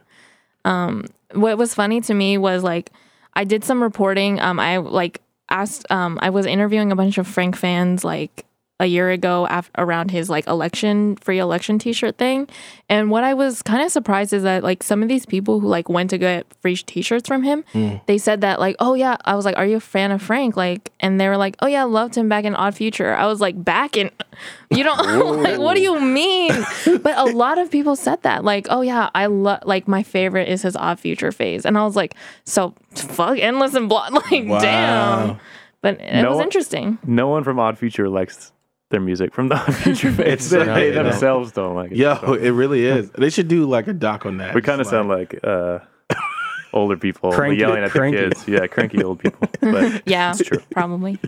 [0.65, 2.91] um, what was funny to me was like
[3.33, 4.39] I did some reporting.
[4.39, 5.89] Um, I like asked.
[5.91, 8.45] Um, I was interviewing a bunch of Frank fans like
[8.79, 12.47] a year ago af- around his like election free election T-shirt thing,
[12.89, 15.67] and what I was kind of surprised is that like some of these people who
[15.67, 17.95] like went to get free T-shirts from him, hmm.
[18.07, 20.57] they said that like, oh yeah, I was like, are you a fan of Frank?
[20.57, 23.13] Like, and they were like, oh yeah, I loved him back in Odd Future.
[23.15, 24.11] I was like, back in,
[24.69, 24.97] you don't
[25.43, 26.51] like, what do you mean?
[27.01, 30.49] But a lot of people said that like, oh yeah, I love like my favorite
[30.49, 32.13] is his Odd Future phase, and I was like,
[32.43, 34.59] so fuck endless and blonde, like Wow.
[34.59, 35.39] damn.
[35.81, 36.97] But it No was one- interesting.
[37.05, 38.51] No one from Odd Future likes
[38.95, 40.49] their music from the Odd Future phase.
[40.49, 41.03] It's- they right, no.
[41.03, 41.97] themselves don't like it.
[41.97, 43.09] Yo, So it really is.
[43.11, 44.55] They should do like a doc on that.
[44.55, 45.79] we kind of It's sound like uh,
[46.73, 48.17] older people Cranky- yelling at cranky.
[48.17, 48.47] the kids.
[48.47, 49.47] Yeah, cranky old people.
[49.59, 50.59] But Yeah, it's true.
[50.71, 51.19] probably.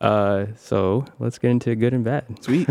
[0.00, 2.24] Uh, so let's get into good and bad.
[2.42, 2.68] sweet.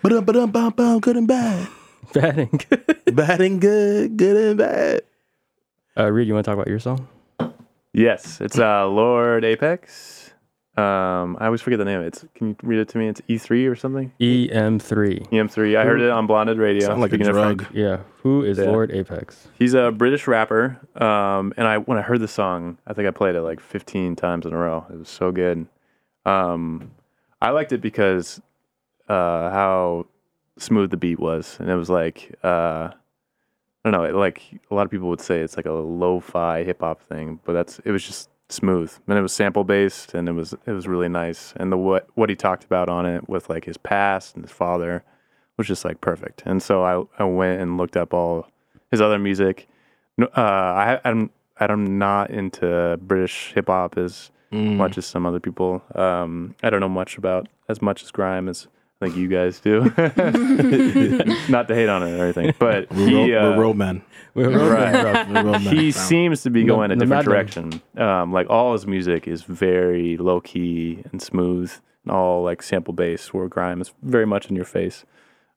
[0.00, 1.68] But um, but um, bum, bum, good and bad.
[2.14, 3.14] Bad and good.
[3.14, 5.02] Bad and good, good and bad.
[5.96, 7.06] Uh, Reed, you want to talk about your song?
[7.92, 10.17] Yes, it's uh, Lord Apex.
[10.78, 12.00] Um, I always forget the name.
[12.02, 13.08] It's can you read it to me?
[13.08, 14.12] It's E3 or something.
[14.20, 15.28] EM3.
[15.30, 15.76] EM3.
[15.76, 16.86] I heard it on Blonded Radio.
[16.86, 17.66] Sound like a Speaking of drug.
[17.74, 17.98] Yeah.
[18.22, 18.66] Who is Yeah.
[18.66, 19.48] Lord Apex?
[19.58, 20.78] He's a British rapper.
[20.94, 24.14] Um, and I when I heard the song, I think I played it like 15
[24.14, 24.86] times in a row.
[24.92, 25.66] It was so good.
[26.24, 26.92] Um,
[27.42, 28.40] I liked it because
[29.08, 30.06] uh, how
[30.58, 34.74] smooth the beat was, and it was like uh, I don't know, it, like a
[34.74, 37.90] lot of people would say it's like a lo-fi hip hop thing, but that's it
[37.90, 41.52] was just smooth, and it was sample based, and it was it was really nice,
[41.56, 44.52] and the what what he talked about on it with like his past and his
[44.52, 45.02] father
[45.56, 48.48] was just like perfect, and so I I went and looked up all
[48.90, 49.68] his other music.
[50.20, 54.76] Uh, I I'm I'm not into British hip hop as Mm.
[54.76, 55.82] much as some other people.
[55.94, 58.66] Um, I don't know much about as much as grime as
[59.00, 59.82] I think you guys do.
[61.48, 64.02] not to hate on it or anything, but We're, he ro- uh, we're road men.
[64.34, 65.28] We're Right.
[65.28, 65.76] We're road men.
[65.76, 66.00] he So.
[66.00, 67.30] seems to be No- going a different matter.
[67.30, 67.80] direction.
[67.96, 71.72] Um, like all his music is very low key and smooth,
[72.04, 73.32] and all like sample based.
[73.32, 75.04] Where grime is very much in your face.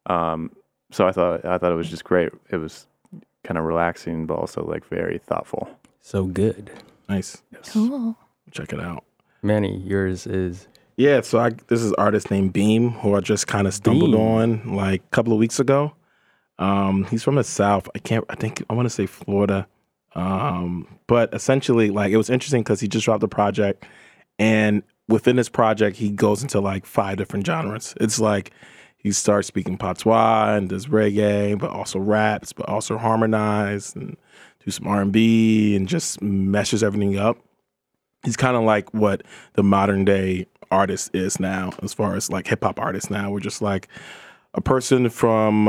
[0.06, 0.52] Um,
[0.92, 2.32] so I thought I thought it was just great.
[2.52, 2.86] It was
[3.44, 5.68] kind of relaxing, but also like very thoughtful.
[6.00, 6.70] so good.
[7.10, 7.42] nice.
[7.70, 8.16] Cool.
[8.52, 9.04] Check it out.
[9.42, 10.68] Manny, yours is
[11.02, 14.22] Yeah, so I this is artist named BEAM who I just kind of stumbled BEAM.
[14.22, 15.94] on like a couple of weeks ago.
[16.60, 17.90] Um, he's from the South.
[17.96, 18.24] I can't.
[18.30, 19.68] I think I want to say Florida.
[20.14, 23.84] Um, but essentially, like it was interesting because he just dropped a project,
[24.38, 27.96] and within this project, he goes into like five different genres.
[28.00, 28.52] It's like
[29.00, 34.18] he starts speaking patois and does reggae, but also raps, but also harmonize and
[34.64, 37.40] do some R and B and just meshes everything up.
[38.24, 42.48] He's kind of like what the modern day artist is now, as far as like
[42.48, 43.30] hip hop artists now.
[43.32, 43.88] We're just like
[44.54, 45.68] a person from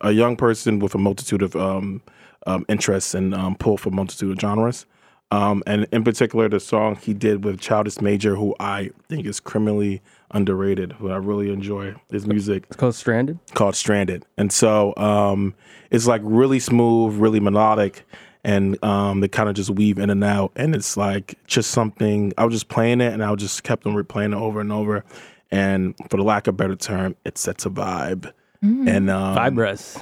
[0.00, 2.02] a young person with a multitude of um,
[2.46, 4.86] um, interests and um, pull for multitude of genres.
[5.30, 9.40] Um, and in particular, the song he did with Childish Major, who I think is
[9.40, 13.38] criminally underrated, who I really enjoy his music It's called Stranded.
[13.54, 14.26] called Stranded.
[14.36, 15.54] And so um,
[15.90, 18.04] it's like really smooth, really melodic,
[18.44, 20.52] and um, they kind of just weave in and out.
[20.56, 23.94] And it's like just something, I was just playing it and I just kept on
[23.94, 25.04] replaying it over and over.
[25.50, 28.32] And for the lack of a better term, it sets a vibe.
[28.62, 30.00] And um, Vibras.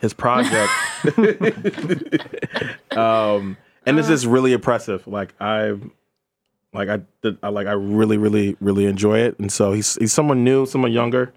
[0.00, 0.70] his project.
[2.96, 5.06] um, and it's just really impressive.
[5.06, 5.76] Like I,
[6.72, 9.38] like I, did, I like I really, really, really enjoy it.
[9.38, 11.32] And so he's he's someone new, someone younger.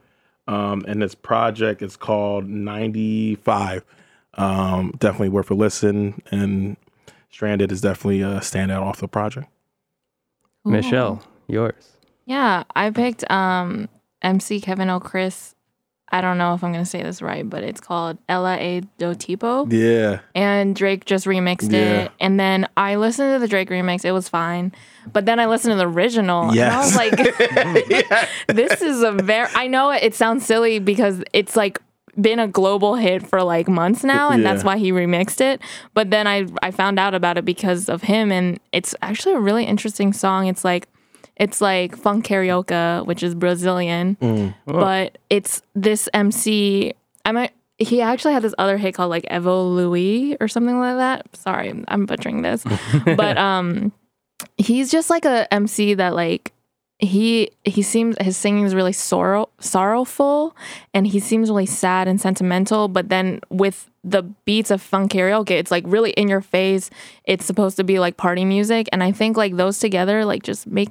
[0.48, 3.86] Um, and this project is called ninety five.
[4.36, 6.22] Um, definitely worth a listen.
[6.32, 6.78] And
[7.30, 9.48] Stranded is definitely a standout off the project.
[10.66, 11.92] Michelle, yours.
[12.26, 13.90] Yeah, I picked um
[14.22, 15.56] MC Kevin O Chris.
[16.12, 19.16] I don't know if I'm gonna say this right, but it's called Ela É do
[19.16, 19.68] Tipo.
[19.72, 22.04] Yeah, And Drake just remixed Yeah.
[22.04, 22.12] it.
[22.20, 24.72] And then I listened to the Drake remix, it was fine.
[25.12, 27.16] But then I listened to the original and I was like,
[28.48, 31.80] this is a very I know it sounds silly because it's like
[32.20, 35.62] been a global hit for like months now and that's why he remixed it.
[35.94, 39.40] But then I I found out about it because of him and it's actually a
[39.40, 40.48] really interesting song.
[40.48, 40.88] It's like
[41.38, 44.54] it's like funk carioca which is Brazilian Mm.
[44.68, 46.94] but it's this MC
[47.26, 50.98] I might he actually had this other hit called like Evo Louis or something like
[50.98, 51.36] that.
[51.36, 52.64] Sorry I'm butchering this.
[53.06, 53.92] But um
[54.58, 56.53] he's just like a MC that like
[57.04, 60.56] he he seems his singing is really sorrow sorrowful
[60.94, 65.52] and he seems really sad and sentimental but then with the beats of funk carioca
[65.52, 66.90] it's like really in your face
[67.26, 70.66] it's supposed to be like party music and i think like those together like just
[70.68, 70.90] make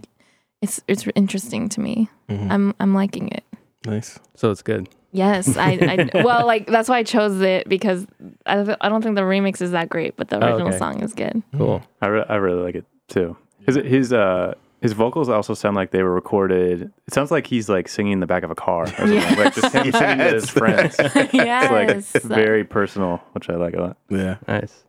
[0.60, 3.44] it's it's interesting to me i'm i'm liking it
[3.86, 4.18] nice.
[4.34, 4.88] So it's good.
[5.12, 5.72] yes i,
[6.14, 8.06] I well like that's why i chose it because
[8.46, 10.78] I, th- I don't think the remix is that great but the Oh, original okay.
[10.78, 11.82] song is good Cool.
[12.00, 13.36] I, re- I really like it too.
[13.66, 16.92] His his uh his vocals also sound like they were recorded.
[17.06, 19.38] It sounds like he's like singing in the back of a car, or something.
[19.38, 20.50] Like just him singing to his Yes.
[20.50, 20.96] friends.
[22.14, 23.96] It's like very personal, which I like a lot.
[24.10, 24.36] Yeah.
[24.48, 24.84] Nice.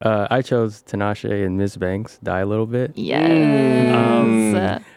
[0.00, 1.76] Uh, I chose Tinashe and Ms.
[1.76, 2.92] Banks, Die a Little Bit.
[2.96, 4.54] yes Um,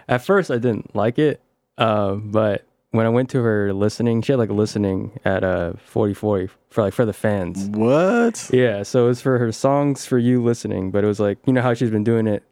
[0.07, 1.41] At first, I didn't like it,
[1.79, 5.73] uh, but when I went to her listening, she had like a listening at uh,
[5.85, 7.65] 4040 for like for the fans.
[7.69, 8.49] What?
[8.53, 11.53] Yeah, so it was for her songs for you listening, but it was like, you
[11.53, 12.43] know how she's been doing it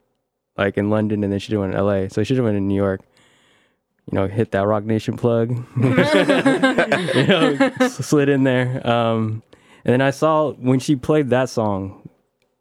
[0.60, 2.08] like in London and then she did one in LA.
[2.10, 3.02] So she did one in New York.
[4.12, 5.50] You know, hit that Roc Nation plug.
[5.78, 8.86] you know, slid in there.
[8.88, 9.44] Um,
[9.86, 12.10] and then I saw when she played that song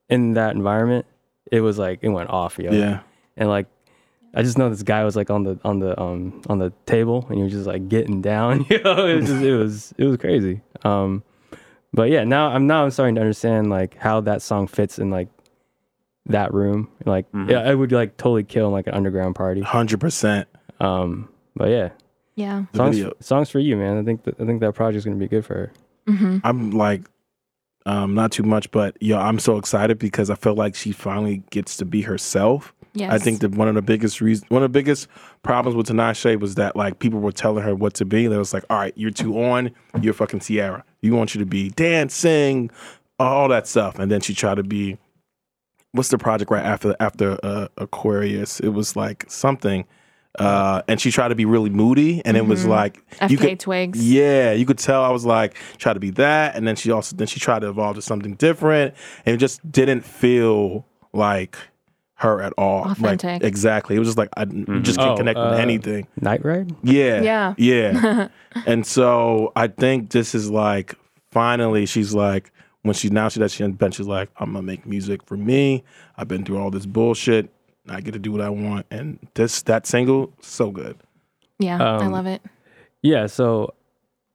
[0.08, 1.06] in that environment,
[1.50, 2.70] it was like it went off, yo.
[2.70, 3.00] Yeah.
[3.36, 3.66] And like
[4.34, 7.26] I just know this guy was like on the on the um on the table
[7.28, 8.66] and he was just like getting down.
[8.70, 10.60] You know, it was just, it was it was crazy.
[10.84, 11.22] Um
[11.92, 15.10] but yeah, now I'm now I'm starting to understand like how that song fits in
[15.10, 15.28] like
[16.28, 16.88] that room.
[17.06, 17.50] Like Mhm.
[17.50, 19.60] yeah, it would like totally kill in like an underground party.
[19.62, 20.48] Hundred percent.
[20.80, 21.90] Um but yeah,
[22.36, 23.12] yeah The songs video.
[23.20, 23.98] songs for you, man.
[23.98, 25.72] I think th- I think that project's gonna be good for her.
[26.06, 27.02] hmm I'm like,
[27.86, 31.42] um, not too much, but yo, I'm so excited because I feel like she finally
[31.50, 32.74] gets to be herself.
[32.94, 35.08] yes I think that one of the biggest reasons, one of the biggest
[35.42, 38.26] problems with Tinashe was that like people were telling her what to be.
[38.26, 39.70] They was like, all right, you're too on,
[40.02, 40.84] you're fucking Ciara.
[41.00, 42.70] You want you to be dancing,
[43.18, 44.98] all that stuff, and then she tried to be.
[45.92, 48.60] What's the project right after after uh, Aquarius?
[48.60, 49.86] It was like something,
[50.38, 52.68] uh, and she tried to be really moody, and it was Mhm.
[52.68, 54.06] like FK you could Twigs.
[54.10, 57.16] yeah, you could tell I was like try to be that, and then she also
[57.16, 60.84] then she tried to evolve to something different, and it just didn't feel
[61.14, 61.56] like
[62.16, 62.82] her at all.
[62.88, 63.44] Like, Authentic.
[63.44, 63.96] exactly.
[63.96, 64.82] It was just like I Mhm.
[64.82, 66.06] just can't Oh, connect uh, with anything.
[66.20, 66.70] Night Ride?
[66.82, 67.54] Yeah, Yeah.
[67.56, 68.28] yeah.
[68.66, 70.96] and so I think this is like
[71.30, 72.50] finally she's like
[72.82, 75.84] when she now she that she been she's like I'm gonna make music for me.
[76.16, 77.50] I've been through all this bullshit.
[77.88, 80.96] I get to do what I want, and this that single so good.
[81.58, 82.42] Yeah, I Um, love it.
[83.02, 83.74] Yeah, so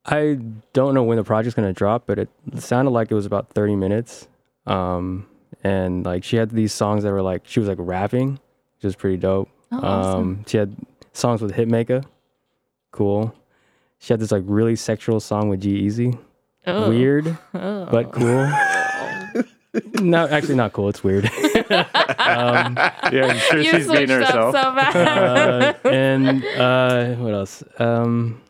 [0.06, 0.40] I
[0.74, 3.76] don't know when the project's gonna drop, but it sounded like it was about 30
[3.76, 4.28] minutes.
[4.66, 5.28] Um,
[5.64, 8.96] and like she had these songs that were like she was like rapping, which was
[8.96, 9.50] pretty dope.
[9.72, 10.22] Oh, awesome.
[10.22, 10.76] Um, she had
[11.14, 12.04] songs with Hitmaker,
[12.92, 13.34] cool.
[14.00, 16.18] She had this like really sexual song with G-Eazy,
[16.66, 16.90] Oh.
[16.90, 17.86] weird Oh.
[17.92, 18.50] but cool.
[20.02, 20.90] no, actually not cool.
[20.90, 21.26] It's weird.
[21.26, 21.32] um,
[23.12, 24.56] Yeah, I'm sure you she's being switched up herself.
[24.56, 25.76] so bad.
[25.84, 27.64] uh, and uh, what else?
[27.80, 28.42] Um,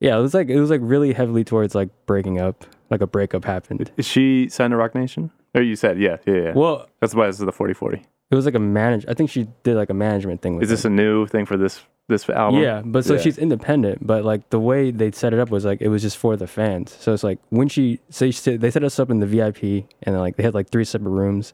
[0.00, 3.06] yeah, it was like it was like really heavily towards like breaking up, like a
[3.06, 3.90] breakup happened.
[3.96, 5.30] Is she signed to Roc Nation?
[5.54, 6.52] Or you said, yeah, yeah, yeah.
[6.54, 8.02] Well, That's why this is the 40 40.
[8.30, 9.04] it was like a manage.
[9.06, 10.64] I think she did like a management thing with.
[10.64, 10.94] Is this him.
[10.94, 11.80] a new thing for this
[12.12, 12.62] this album?
[12.62, 13.20] Yeah, but so Yeah.
[13.20, 16.16] she's independent, but like the way they set it up was like it was just
[16.16, 16.96] for the fans.
[17.00, 19.86] So it's like when she so she said- they set us up in the VIP
[20.02, 21.52] and then, like they had like three separate rooms,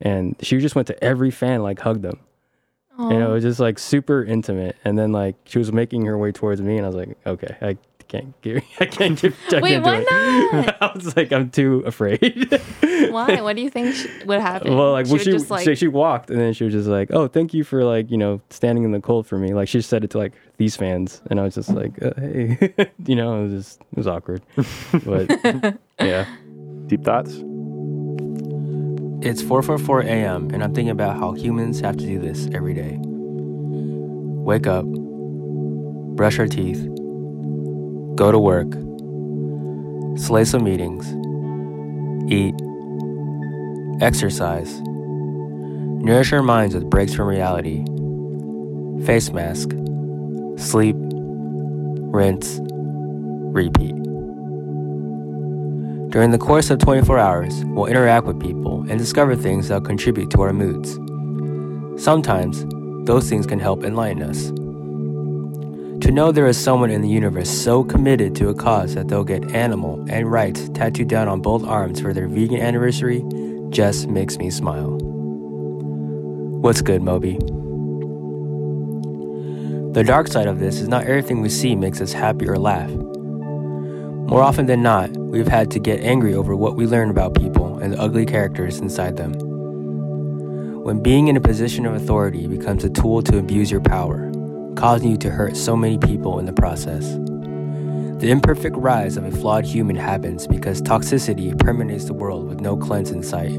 [0.00, 2.18] and she just went to every fan like hugged them.
[3.00, 4.74] Oh, And it was just like super intimate.
[4.84, 7.56] And then like she was making her way towards me, and I was like, okay,
[7.62, 7.76] I
[8.20, 9.36] can't give, I can't give.
[9.52, 10.06] I Wait, can't do why it.
[10.66, 10.82] not?
[10.82, 12.60] I was like, I'm too afraid.
[13.10, 13.40] Why?
[13.40, 14.76] What do you think sh- would happen?
[14.76, 16.72] Well, like she when would she just like she, she walked, and then she was
[16.74, 19.54] just like, "Oh, thank you for like you know standing in the cold for me."
[19.54, 22.72] Like she said it to like these fans, and I was just like, uh, "Hey,"
[23.06, 24.42] you know, it was just it was awkward,
[25.04, 26.26] but yeah.
[26.86, 27.34] Deep thoughts.
[29.20, 30.50] It's 4:44 a.m.
[30.52, 32.98] and I'm thinking about how humans have to do this every day.
[33.00, 34.84] Wake up,
[36.16, 36.84] brush our teeth,
[38.18, 38.66] go to work,
[40.18, 41.06] slay some meetings,
[42.32, 42.52] eat,
[44.02, 44.80] exercise,
[46.02, 47.84] nourish our minds with breaks from reality,
[49.06, 49.70] face mask,
[50.56, 53.94] sleep, rinse, repeat.
[56.10, 60.30] During the course of 24 hours, we'll interact with people and discover things that contribute
[60.32, 60.98] to our moods.
[62.02, 62.66] Sometimes,
[63.06, 64.50] those things can help enlighten us.
[66.08, 69.24] To know there is someone in the universe so committed to a cause that they'll
[69.24, 73.22] get animal and rights tattooed down on both arms for their vegan anniversary
[73.68, 74.96] just makes me smile.
[76.62, 77.34] What's good, Moby?
[79.92, 82.88] The dark side of this is not everything we see makes us happy or laugh.
[82.88, 87.80] More often than not, we've had to get angry over what we learn about people
[87.80, 89.34] and the ugly characters inside them.
[90.84, 94.32] When being in a position of authority becomes a tool to abuse your power,
[94.78, 97.04] causing you to hurt so many people in the process.
[98.20, 102.76] The imperfect rise of a flawed human happens because toxicity permeates the world with no
[102.76, 103.50] cleanse in sight.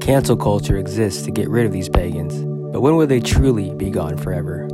[0.00, 2.34] Cancel culture exists to get rid of these pagans,
[2.72, 4.66] but when will they truly be gone forever?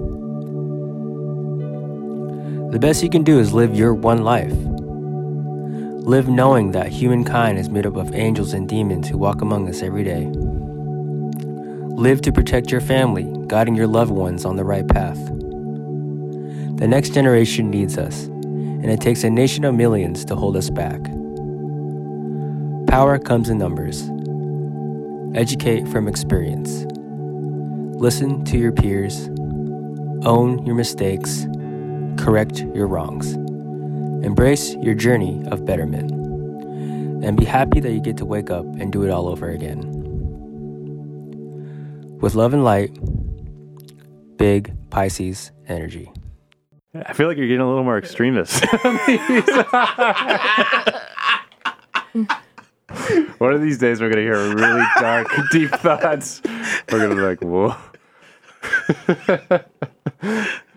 [2.71, 4.55] The best you can do is live your one life.
[6.07, 9.83] Live knowing that humankind is made up of angels and demons who walk among us
[9.83, 10.25] every day.
[11.97, 15.17] Live to protect your family, guiding your loved ones on the right path.
[16.77, 20.69] The next generation needs us, and it takes a nation of millions to hold us
[20.69, 21.03] back.
[22.87, 24.11] Power comes in numbers.
[25.35, 26.85] Educate from experience.
[27.99, 29.29] Listen to your peers.
[30.27, 31.47] Own your mistakes.
[32.19, 33.33] Correct your wrongs.
[34.23, 36.11] Embrace your journey of betterment.
[37.25, 39.96] And be happy that you get to wake up and do it all over again.
[42.21, 42.97] With love and light,
[44.37, 46.11] big Pisces energy.
[46.95, 48.65] I feel like you're getting a little more extremist.
[53.39, 56.41] One of these days, we're gonna hear really dark, deep thoughts.
[56.91, 57.75] We're gonna be like, "Whoa!"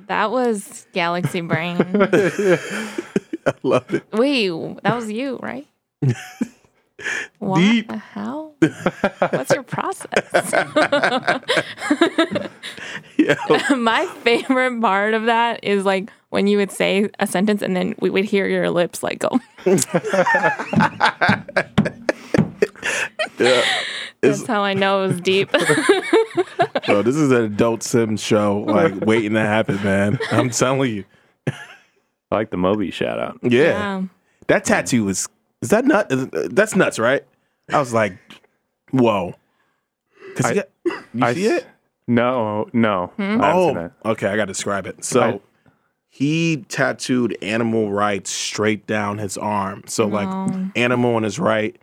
[0.08, 1.78] that was Galaxy Brain.
[1.82, 4.04] I love it.
[4.12, 4.50] Wait,
[4.84, 5.68] that was you, right?
[7.40, 7.88] What Deep.
[7.88, 8.56] the hell?
[9.32, 10.54] What's your process?
[13.18, 13.36] Yeah.
[13.76, 17.96] My favorite part of that is like when you would say a sentence and then
[18.00, 19.40] we would hear your lips like go.
[23.38, 23.62] yeah.
[24.22, 25.52] That's how I know it was deep.
[26.86, 30.20] Bro, this is an Adult Swim show, like waiting to happen, man.
[30.32, 31.06] I'm telling you.
[31.48, 33.40] I like the Moby shout out.
[33.44, 33.62] Yeah.
[33.62, 34.04] Yeah.
[34.48, 35.28] That tattoo is
[35.62, 36.12] is that nut?
[36.12, 37.24] uh, That's nuts, right?
[37.72, 38.18] I was like,
[38.92, 39.36] whoa.
[40.36, 40.70] Cause I- you, got-
[41.14, 41.68] you I see s- it?
[42.08, 43.12] No, no.
[43.20, 44.28] I haven't Oh, okay.
[44.28, 45.04] I got to describe it.
[45.06, 45.40] So I-
[46.12, 49.84] he tattooed animal rights straight down his arm.
[49.86, 50.28] So like
[50.76, 51.78] animal on his right,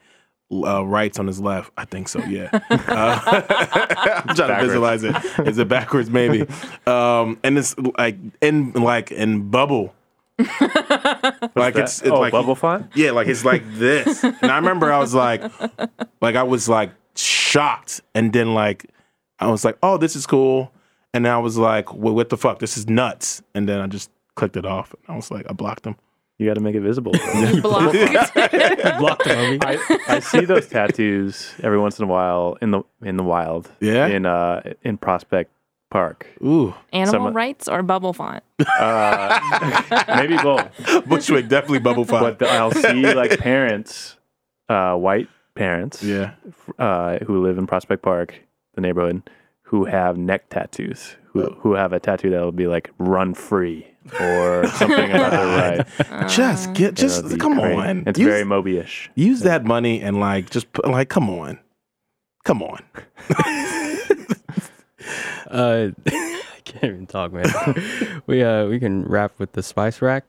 [0.53, 1.70] uh, rights on his left.
[1.77, 2.18] I think so.
[2.24, 2.51] Yeah.
[2.70, 3.43] Uh,
[4.29, 5.14] I'm trying to visualize it.
[5.47, 6.11] Is it backwards?
[6.11, 6.47] Maybe.
[6.89, 9.95] Um, and it's like in like in bubble.
[10.39, 12.91] like That- it's, it's oh, like bubble font.
[12.95, 14.22] yeah, like it's like this.
[14.24, 15.43] And I remember I was like,
[16.20, 18.87] like I was like shocked, and then like
[19.39, 20.72] I was like, oh, this is cool,
[21.14, 22.59] and then I was like, well, what the fuck?
[22.59, 23.43] This is nuts.
[23.55, 24.93] And then I just clicked it off.
[24.95, 25.97] and I was like, I blocked them.
[26.39, 27.12] You got to make it visible.
[27.34, 27.95] You blocked.
[27.95, 29.59] Blocked the movie.
[29.62, 33.70] I, I see those tattoos every once in a while in the in the wild.
[33.80, 34.07] Yeah?
[34.07, 35.51] In uh in Prospect
[35.91, 36.26] Park.
[36.43, 38.43] Ooh, Animal Someone- rights or bubble font?
[38.80, 40.68] Uh, maybe both.
[41.09, 42.22] Bushwick definitely bubble font.
[42.22, 44.16] But the, I'll see like parents,
[44.68, 46.32] uh, white parents, Yeah,
[46.78, 48.34] uh, who live in Prospect Park,
[48.74, 49.28] the neighborhood,
[49.62, 53.87] who have neck tattoos, who who have a tattoo that will be like "run free"
[54.20, 56.28] or something about their right.
[56.28, 57.76] just get just It'll be come great.
[57.76, 58.05] on.
[58.07, 59.11] It's use, very Moby-ish.
[59.14, 61.59] use that money and like just put, like come on,
[62.45, 62.80] Come on.
[65.51, 67.47] Uh, I can't even talk, man.
[68.27, 70.25] we uh we can wrap with the spice rack.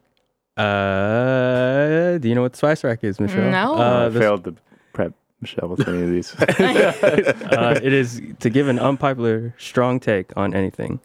[0.57, 3.49] Uh, do you know what the spice rack is, Michelle?
[3.51, 3.75] No.
[3.75, 4.55] Uh, I the- failed to
[4.93, 6.35] prep Michelle with any of these.
[6.39, 10.99] uh, it is to give an unpopular, strong take on anything.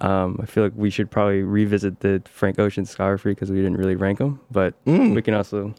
[0.00, 3.76] Um, I feel like we should probably revisit the Frank Ocean discography because we didn't
[3.76, 5.14] really rank them, but Mm.
[5.14, 5.74] we can also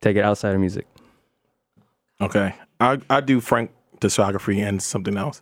[0.00, 0.86] take it outside of music.
[2.20, 2.54] Okay.
[2.78, 5.40] I I do Frank discography and something else.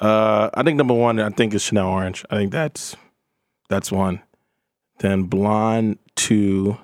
[0.00, 2.24] Uh, I think number one, I think is Channel Orange.
[2.30, 2.96] I think that's
[3.68, 4.22] that's one.
[4.98, 6.78] Then Blonde two,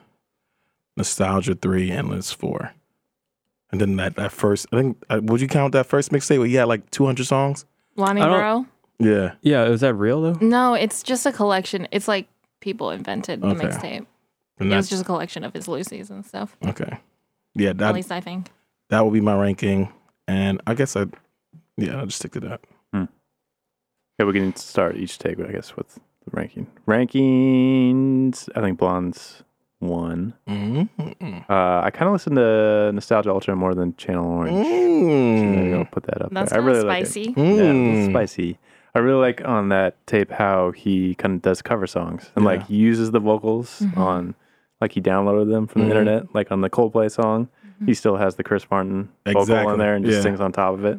[0.96, 2.72] Nostalgia three, Endless four,
[3.70, 4.66] and then that that first.
[4.72, 7.26] I think uh, would you count that first mixtape where he had like two hundred
[7.26, 7.64] songs?
[7.96, 8.66] Lonny I don't- Bro?
[8.98, 9.34] Yeah.
[9.42, 10.38] Yeah, is that real though?
[10.40, 11.86] No, it's just a collection.
[11.92, 12.28] It's like
[12.60, 13.66] people invented the Okay.
[13.66, 14.06] mixtape.
[14.58, 16.56] And It was that's just a collection of his loosies and stuff.
[16.66, 16.98] okay.
[17.54, 18.50] Yeah, At that least I think.
[18.88, 19.90] that would be my ranking,
[20.26, 21.04] and I guess I,
[21.76, 22.60] yeah, I'll just stick to that.
[24.18, 26.66] Yeah, we can start each take, I guess, with the ranking.
[26.88, 28.48] Rankings.
[28.56, 29.42] I think Blonde's
[29.78, 30.32] one.
[30.48, 31.38] Mm-hmm.
[31.50, 34.56] Uh, I kind of listen to Nostalgia Ultra more than Channel Orange.
[34.66, 35.90] Maybe I'll Mm.
[35.90, 36.62] put that up That's there.
[36.62, 37.06] I really of like it.
[37.08, 37.34] spicy.
[37.36, 38.10] Yeah, Mm.
[38.10, 38.58] spicy.
[38.94, 42.60] I really like on that tape how he kind of does cover songs and like
[42.60, 42.66] Yeah.
[42.68, 43.96] he uses the vocals Mhm.
[43.98, 44.34] on
[44.80, 45.90] like he downloaded them from the Mhm.
[45.98, 47.48] internet, like on the Coldplay song.
[47.84, 49.72] He still has the Chris Martin vocal Exactly.
[49.72, 50.22] on there and just Yeah.
[50.22, 50.98] sings on top of it.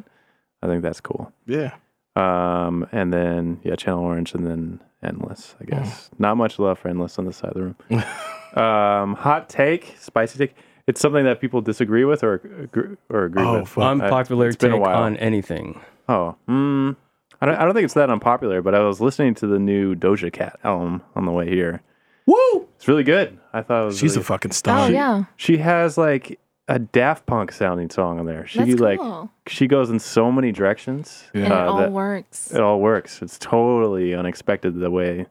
[0.62, 1.32] I think that's cool.
[1.46, 1.72] Yeah.
[2.18, 5.54] Um, and then yeah, Channel Orange, and then Endless.
[5.60, 7.76] I guess not much love for Endless on this side of the room.
[8.62, 10.54] um, hot take, spicy take.
[10.86, 13.78] It's something that people disagree with or agree, or agree Oh, with.
[13.78, 15.02] Unpopular it's been a take while.
[15.02, 15.80] on anything.
[16.08, 16.96] Oh, mm,
[17.40, 17.54] I don't.
[17.56, 18.62] I don't think it's that unpopular.
[18.62, 21.82] But I was listening to the new Doja Cat album on the way here.
[22.26, 22.66] Woo!
[22.76, 23.38] It's really good.
[23.52, 23.98] I thought it was.
[23.98, 24.86] She's really, a fucking star.
[24.86, 25.24] Oh, yeah.
[25.36, 28.46] She has like a Daft Punk sounding song on there.
[28.46, 29.30] She That's like cool.
[29.46, 31.24] she goes in so many directions.
[31.34, 31.44] Yeah.
[31.44, 32.52] And it uh, all works.
[32.52, 33.22] it all works.
[33.22, 35.26] It's totally unexpected the way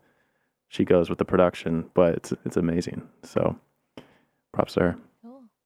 [0.67, 3.07] she goes with the production, but it's it's amazing.
[3.23, 3.55] So
[4.51, 4.97] props to her.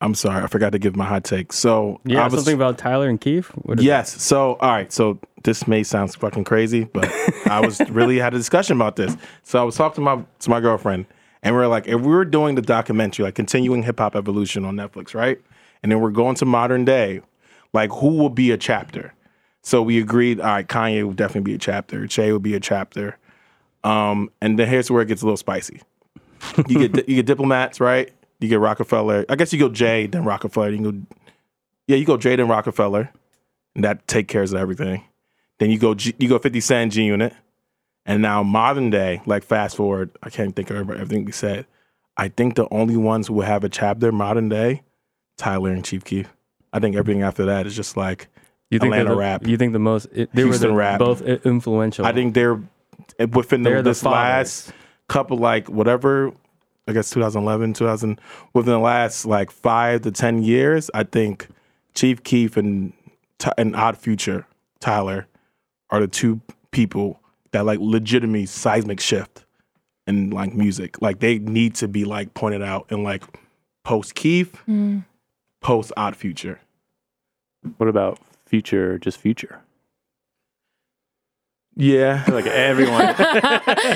[0.01, 1.53] I'm sorry, I forgot to give my hot take.
[1.53, 3.49] So Yeah, I was, something about Tyler and Keef.
[3.49, 4.19] What is yes.
[4.22, 4.91] So all right.
[4.91, 7.09] So this may sound fucking crazy, but
[7.45, 9.15] I was really had a discussion about this.
[9.43, 11.05] So I was talking to my to my girlfriend,
[11.43, 14.65] and we are like, if we were doing the documentary, like continuing hip hop evolution
[14.65, 15.39] on Netflix, right?
[15.84, 17.21] And then we're going to modern day,
[17.73, 19.13] like who will be a chapter?
[19.63, 20.39] So we agreed.
[20.39, 22.07] All right, Kanye would definitely be a chapter.
[22.07, 23.17] Che would be a chapter.
[23.84, 25.82] Um, and then here's where it gets a little spicy.
[26.67, 28.11] You get you get diplomats, right?
[28.39, 29.25] You get Rockefeller.
[29.29, 30.69] I guess you go Jay, then Rockefeller.
[30.69, 31.01] You go,
[31.88, 33.11] yeah, you go Jay, then Rockefeller,
[33.75, 35.03] and that take cares of everything.
[35.59, 37.34] Then you go G, you go Fifty Cent, G Unit,
[38.05, 41.67] and now modern day, like fast forward, I can't think of everything we said.
[42.17, 44.82] I think the only ones who have a chapter modern day,
[45.42, 46.32] Tyler and Chief Keef.
[46.72, 48.28] I think everything after that is just like
[48.70, 49.48] You think Atlanta they're the, rap.
[49.48, 50.06] You think the most?
[50.14, 51.00] It, they Houston were the, rap.
[51.00, 52.06] both influential.
[52.06, 52.62] I think they're
[53.34, 54.72] within the, They're the this last
[55.10, 56.32] couple like whatever
[56.88, 58.20] I guess 2011 2000
[58.54, 61.48] within the last like 5 to 10 years I think
[61.96, 62.94] Chief Keef and
[63.39, 64.46] Ty- and Odd Future
[64.80, 65.28] Tyler
[65.89, 66.39] are the two
[66.72, 67.20] people
[67.52, 69.44] that like legitimately seismic shift
[70.08, 73.24] in like music like they need to be like pointed out in like
[73.84, 75.04] post Keef Mm.
[75.62, 76.59] Post Odd Future
[77.78, 78.97] What about Future?
[78.97, 79.62] Just Future.
[81.76, 83.01] yeah Like everyone,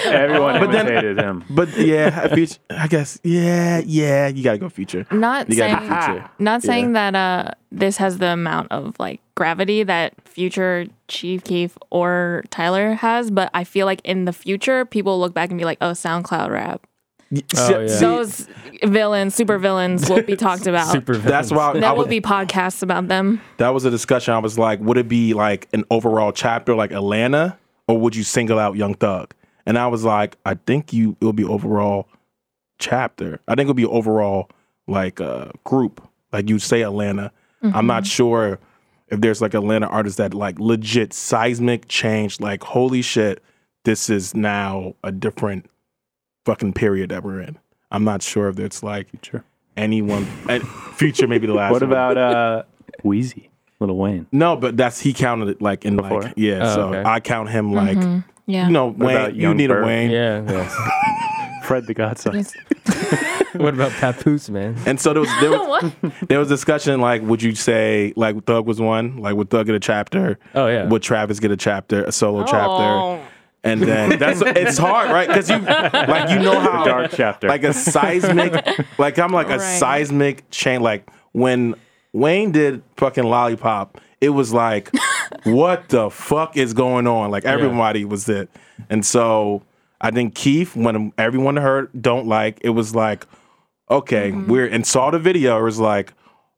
[0.05, 1.43] everyone But then- him.
[1.49, 6.01] but yeah Future, I guess yeah yeah you gotta go Future Not you gotta saying
[6.01, 6.67] Future not Yeah.
[6.67, 12.43] saying that uh this has the amount of like gravity that future Chief Keef or
[12.49, 15.77] Tyler has, but I feel like in the future people look back and be like,
[15.81, 16.87] "Oh, SoundCloud rap."
[17.33, 17.85] Oh, yeah.
[17.99, 18.47] Those
[18.83, 20.91] villains, super villains, will be talked about.
[20.91, 21.17] super.
[21.17, 23.41] that's why I, there I will was, be podcasts about them.
[23.57, 24.33] that was a discussion.
[24.33, 27.57] I was like, would it be like an overall chapter like Atlanta,
[27.87, 29.33] or would you single out Young Thug?
[29.65, 32.07] And I was like, I think you it will be overall
[32.77, 33.39] chapter.
[33.47, 34.49] I think it'll be overall
[34.87, 36.07] like uh, group.
[36.31, 37.31] Like you say Atlanta.
[37.73, 38.59] I'm not sure
[39.07, 42.39] if there's like Atlanta artists that like legit seismic change.
[42.39, 43.41] Like holy shit,
[43.85, 45.67] this is now a different
[46.45, 47.57] fucking period that we're in.
[47.91, 49.43] I'm not sure if it's like Future.
[49.77, 50.27] anyone.
[50.49, 51.71] and Future maybe the last.
[51.71, 51.91] What one.
[51.91, 52.63] about uh,
[53.03, 54.27] Weezy, Lil Wayne?
[54.31, 56.21] No, but that's he counted it like in Before?
[56.23, 56.59] like yeah.
[56.71, 57.03] Oh, so okay.
[57.05, 57.97] I count him like
[58.47, 58.65] Yeah.
[58.67, 59.35] you know about Wayne.
[59.35, 59.83] You need Bird?
[59.83, 60.43] a Wayne, Yeah.
[60.49, 61.61] yeah.
[61.63, 62.45] Fred the Godson.
[63.55, 64.75] What about Papoose, man?
[64.85, 65.91] and so there was there was,
[66.27, 69.75] there was discussion like would you say like Thug was one like would Thug get
[69.75, 70.37] a chapter?
[70.55, 70.85] Oh yeah.
[70.89, 73.24] Would Travis get a chapter, a solo chapter?
[73.65, 75.27] And then that's it's hard, right?
[75.27, 77.47] Because you like you know how Dark chapter.
[77.47, 78.63] like a seismic
[78.97, 79.79] like I'm like a Right.
[79.79, 81.75] seismic chain like when
[82.13, 84.91] Wayne did fucking lollipop it was like,
[85.43, 87.31] what the fuck is going on?
[87.31, 88.49] Like everybody was it,
[88.89, 89.61] and so
[90.01, 93.27] I think Keef, when everyone heard "Don't Like," it was like,
[93.89, 94.49] okay, mm-hmm.
[94.49, 95.59] we're and saw the video.
[95.59, 96.13] It was like,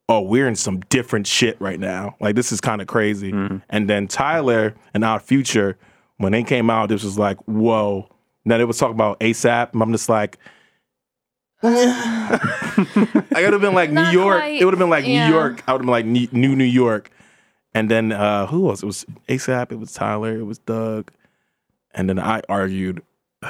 [0.08, 2.16] oh, we're in some different shit right now.
[2.20, 3.32] Like this is kind of crazy.
[3.32, 3.58] Mm-hmm.
[3.70, 5.78] And then Tyler and Odd Future,
[6.18, 8.09] when they came out, this was like, whoa.
[8.45, 10.38] Now they was talking about ASAP, I'm just like.
[11.63, 14.39] I would have been like New York.
[14.39, 14.61] quite.
[14.61, 15.28] It would have been like Yeah.
[15.28, 15.63] New York.
[15.68, 17.09] I would have been like New New New York.
[17.74, 18.84] And then uh who else?
[18.84, 19.72] It was ASAP.
[19.72, 20.38] It was Tyler.
[20.38, 21.11] It was Thug.
[21.93, 23.01] And then I argued.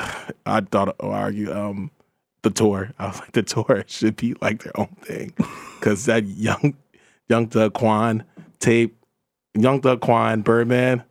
[0.46, 1.92] I thought I argued um
[2.44, 2.94] the tour.
[2.98, 5.34] I was like the tour should be like their own thing
[5.80, 6.76] because that young
[7.30, 8.24] young Thug Quan
[8.60, 8.98] tape,
[9.54, 11.04] young Thug Quan Birdman.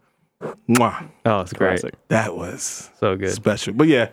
[0.69, 1.81] Mwah, Oh, it's great.
[1.81, 1.95] Classic.
[2.09, 3.31] that was So good.
[3.33, 3.73] special.
[3.75, 4.11] But yeah,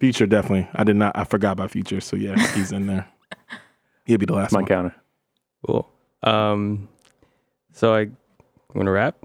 [0.00, 0.68] Future definitely.
[0.74, 1.16] I did not.
[1.16, 2.00] I forgot about Future.
[2.00, 3.06] So yeah, he's in there.
[4.06, 4.66] He'll be the last My one.
[4.68, 4.94] counter.
[5.66, 5.88] Cool.
[6.22, 6.88] Um,
[7.72, 8.08] so I
[8.74, 9.16] want to rap.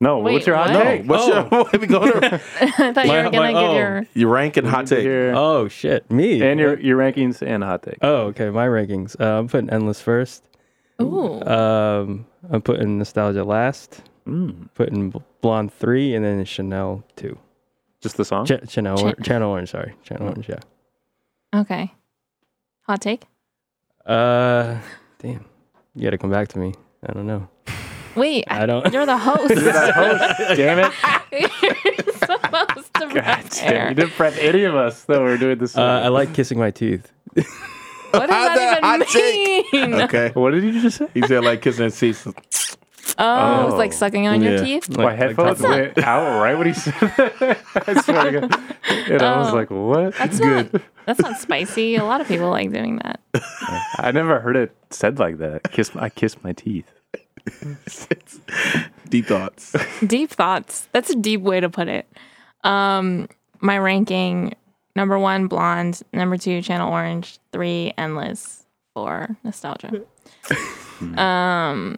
[0.00, 0.82] No, Wait, what's your hot what?
[0.84, 1.04] take?
[1.04, 1.42] What's your?
[1.50, 2.34] What we going to?
[2.60, 3.74] I thought you My- were gonna my- give oh.
[3.76, 4.06] your.
[4.14, 5.02] Your rank and hot We need to take.
[5.04, 7.98] hear- Oh shit, me and your your rankings and hot take.
[8.00, 8.48] Oh, okay.
[8.50, 9.20] My rankings.
[9.20, 10.44] Uh, I'm putting endless first.
[11.02, 11.42] Ooh.
[11.42, 14.00] Um, I'm putting nostalgia last.
[14.28, 14.68] Mm.
[14.74, 17.38] Putting B- blonde three, and then Chanel two.
[18.00, 18.46] Just the song.
[18.46, 19.70] Ch- Chanel, Ch- or- Channel Orange.
[19.70, 20.48] Sorry, Channel Orange.
[20.48, 20.60] Yeah.
[21.54, 21.92] okay.
[22.82, 23.24] Hot take.
[24.06, 24.78] Uh,
[25.18, 25.44] damn.
[25.94, 26.74] You got to come back to me.
[27.06, 27.48] I don't know.
[28.14, 28.92] Wait, I don't.
[28.92, 29.50] you're the host.
[29.54, 30.56] You're the host.
[30.56, 30.92] damn it!
[31.32, 35.58] you're supposed to God damn, you didn't prep any of us that we were doing
[35.58, 35.76] this.
[35.76, 37.12] Uh, I like kissing my teeth.
[37.34, 37.44] What
[38.26, 39.16] does How's that that hot
[39.72, 40.00] even mean?
[40.02, 40.30] Okay.
[40.34, 41.08] what did you just say?
[41.14, 42.26] He said like kissing and seats.
[43.20, 43.96] Oh, it's like Oh.
[43.96, 44.88] sucking on your teeth.
[44.96, 47.58] My Like- headphones not- went out right when he said that.
[47.86, 48.60] I swear to God.
[49.10, 49.54] And I was Oh.
[49.54, 50.14] like, what?
[50.16, 50.66] That's not.
[51.06, 51.96] That's not spicy.
[51.96, 53.20] A lot of people like doing that.
[53.98, 55.70] I never heard it said like that.
[55.72, 55.90] Kiss.
[55.96, 56.90] I kiss my teeth.
[59.08, 59.74] Deep thoughts.
[60.06, 60.88] Deep thoughts.
[60.92, 62.06] That's a deep way to put it.
[62.62, 63.28] Um,
[63.60, 64.54] my ranking:
[64.94, 66.02] number one, blonde.
[66.12, 67.38] Number two, channel orange.
[67.52, 68.66] Three, endless.
[68.94, 70.02] Four, nostalgia.
[71.16, 71.96] um,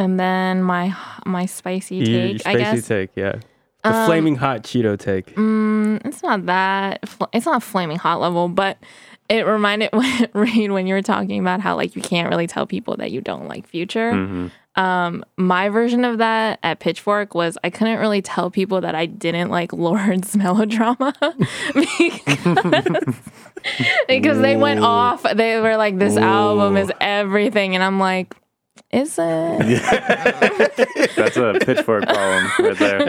[0.00, 0.94] and then my
[1.26, 2.46] my spicy take.
[2.46, 3.10] I spicy guess take.
[3.14, 3.36] Yeah.
[3.82, 5.34] The Um, flaming hot Cheeto take.
[5.36, 7.08] Mm, it's not that.
[7.32, 8.76] It's not flaming hot level, but
[9.28, 9.90] it reminded
[10.34, 13.20] Reed when you were talking about how like you can't really tell people that you
[13.20, 14.12] don't like Future.
[14.12, 14.48] Mm-hmm.
[14.80, 19.06] Um, my version of that at Pitchfork was I couldn't really tell people that I
[19.06, 21.14] didn't like Lorde's melodrama
[21.74, 23.16] because,
[24.08, 25.22] because they went off.
[25.22, 28.34] They were like, "This album is everything," and I'm like,
[28.92, 29.82] "Is it?"
[31.16, 33.02] That's a pitchfork problem right there.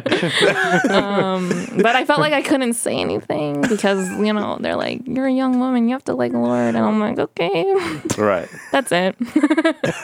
[0.91, 5.27] um, but I felt like I couldn't say anything because you know they're like, "You're
[5.27, 7.63] a young woman, you have to like Lorde," and I'm like, "Okay,
[8.17, 8.47] right.
[8.71, 9.15] that's it."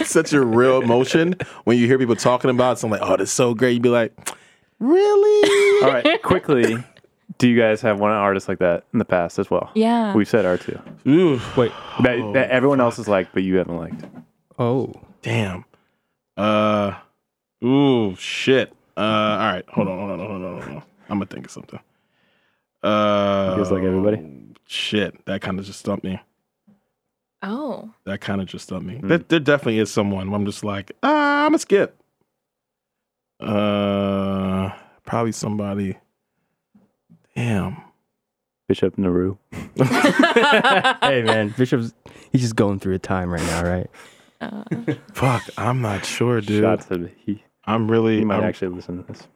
[0.05, 3.53] Such a real emotion when you hear people talking about something like, oh, that's so
[3.53, 3.73] great.
[3.73, 4.13] You'd be like,
[4.79, 5.83] really?
[5.83, 6.21] All right.
[6.23, 6.83] Quickly,
[7.37, 9.71] do you guys have one artist like that in the past as well?
[9.75, 10.13] yeah.
[10.13, 10.79] We've said R two.
[11.07, 11.71] Ooh, Wait.
[12.03, 14.03] That, that everyone else has liked, but you haven't liked.
[14.59, 14.93] Oh.
[15.27, 15.65] Damn.
[16.37, 16.93] Uh,
[17.61, 18.71] ooh, shit.
[18.95, 19.65] Uh, all right.
[19.67, 20.83] Hold on, hold on, hold on, hold on.
[21.09, 21.79] I'm gonna think of something.
[22.81, 24.23] Uh, Feels like everybody?
[24.67, 26.21] Shit, that kind of just stumped me.
[27.43, 28.99] oh, That kind of just stumped me.
[28.99, 29.07] Hmm.
[29.09, 30.33] There, there definitely is someone.
[30.33, 32.01] I'm just like, ah, I'm gonna skip.
[33.41, 34.71] Uh,
[35.05, 35.97] probably somebody.
[37.35, 37.81] Damn.
[38.69, 39.37] Bishop Nehru.
[39.75, 41.93] hey man, Bishop's
[42.31, 43.89] he's just going through a time right now, right?
[44.39, 44.63] Uh,
[45.13, 46.63] Fuck, I'm not sure, dude.
[46.63, 47.43] Shots at he.
[47.65, 49.27] I'm really, He might I'm, actually listen to this.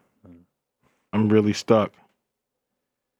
[1.13, 1.91] I'm really stuck.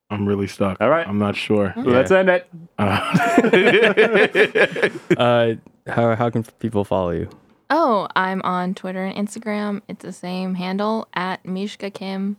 [0.10, 0.80] I'm really stuck.
[0.82, 1.08] All right.
[1.08, 1.74] I'm not sure.
[1.76, 2.48] So Let's end it.
[2.78, 5.56] Uh, Uh,
[5.88, 7.30] how how can people follow you?
[7.70, 9.82] oh, I'm on Twitter and Instagram.
[9.88, 12.38] It's the same handle at Meeshka Kim,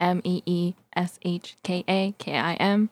[0.00, 2.90] M E E S H K A K I M.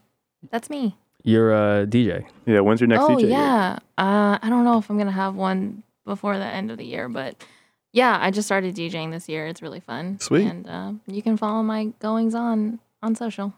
[0.50, 0.96] That's me.
[1.24, 2.26] You're a DJ.
[2.46, 2.60] Yeah.
[2.60, 3.20] When's your next oh DJ?
[3.20, 3.30] gig?
[3.30, 3.78] yeah.
[3.98, 7.08] Uh, I don't know if I'm gonna have one before the end of the year,
[7.08, 7.34] but
[7.92, 9.46] yeah, I just started DJing this year.
[9.46, 10.20] It's really fun.
[10.20, 10.46] Sweet.
[10.46, 13.54] And uh, you can follow my goings on on social.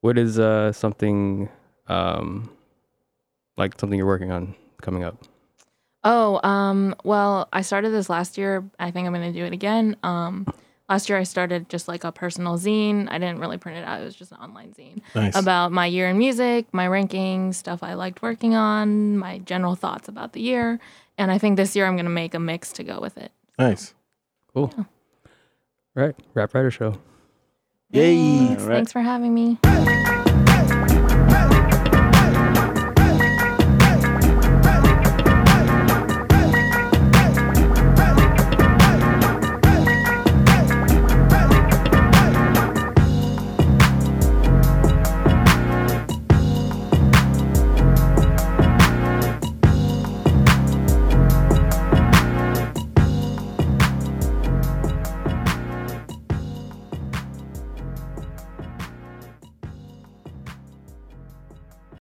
[0.00, 1.48] What is uh something
[1.88, 2.50] um
[3.56, 5.24] like something you're working on coming up?
[6.04, 8.62] Oh, um, well, I started this last year.
[8.78, 9.96] I think I'm gonna do it again.
[10.04, 10.46] Um,
[10.88, 13.08] last year I started just like a personal zine.
[13.10, 14.00] I didn't really print it out.
[14.00, 15.36] It was just an online zine nice.
[15.36, 20.08] about my year in music, my rankings, stuff I liked working on, my general thoughts
[20.08, 20.78] about the year.
[21.18, 23.32] And I think this year I'm gonna make a mix to go with it.
[23.58, 23.94] nice.
[24.54, 24.72] Cool.
[25.94, 26.98] Right, Rap Writer Show.
[27.90, 28.48] Yay.
[28.48, 28.74] Thanks, All right.
[28.76, 29.58] Thanks for having me.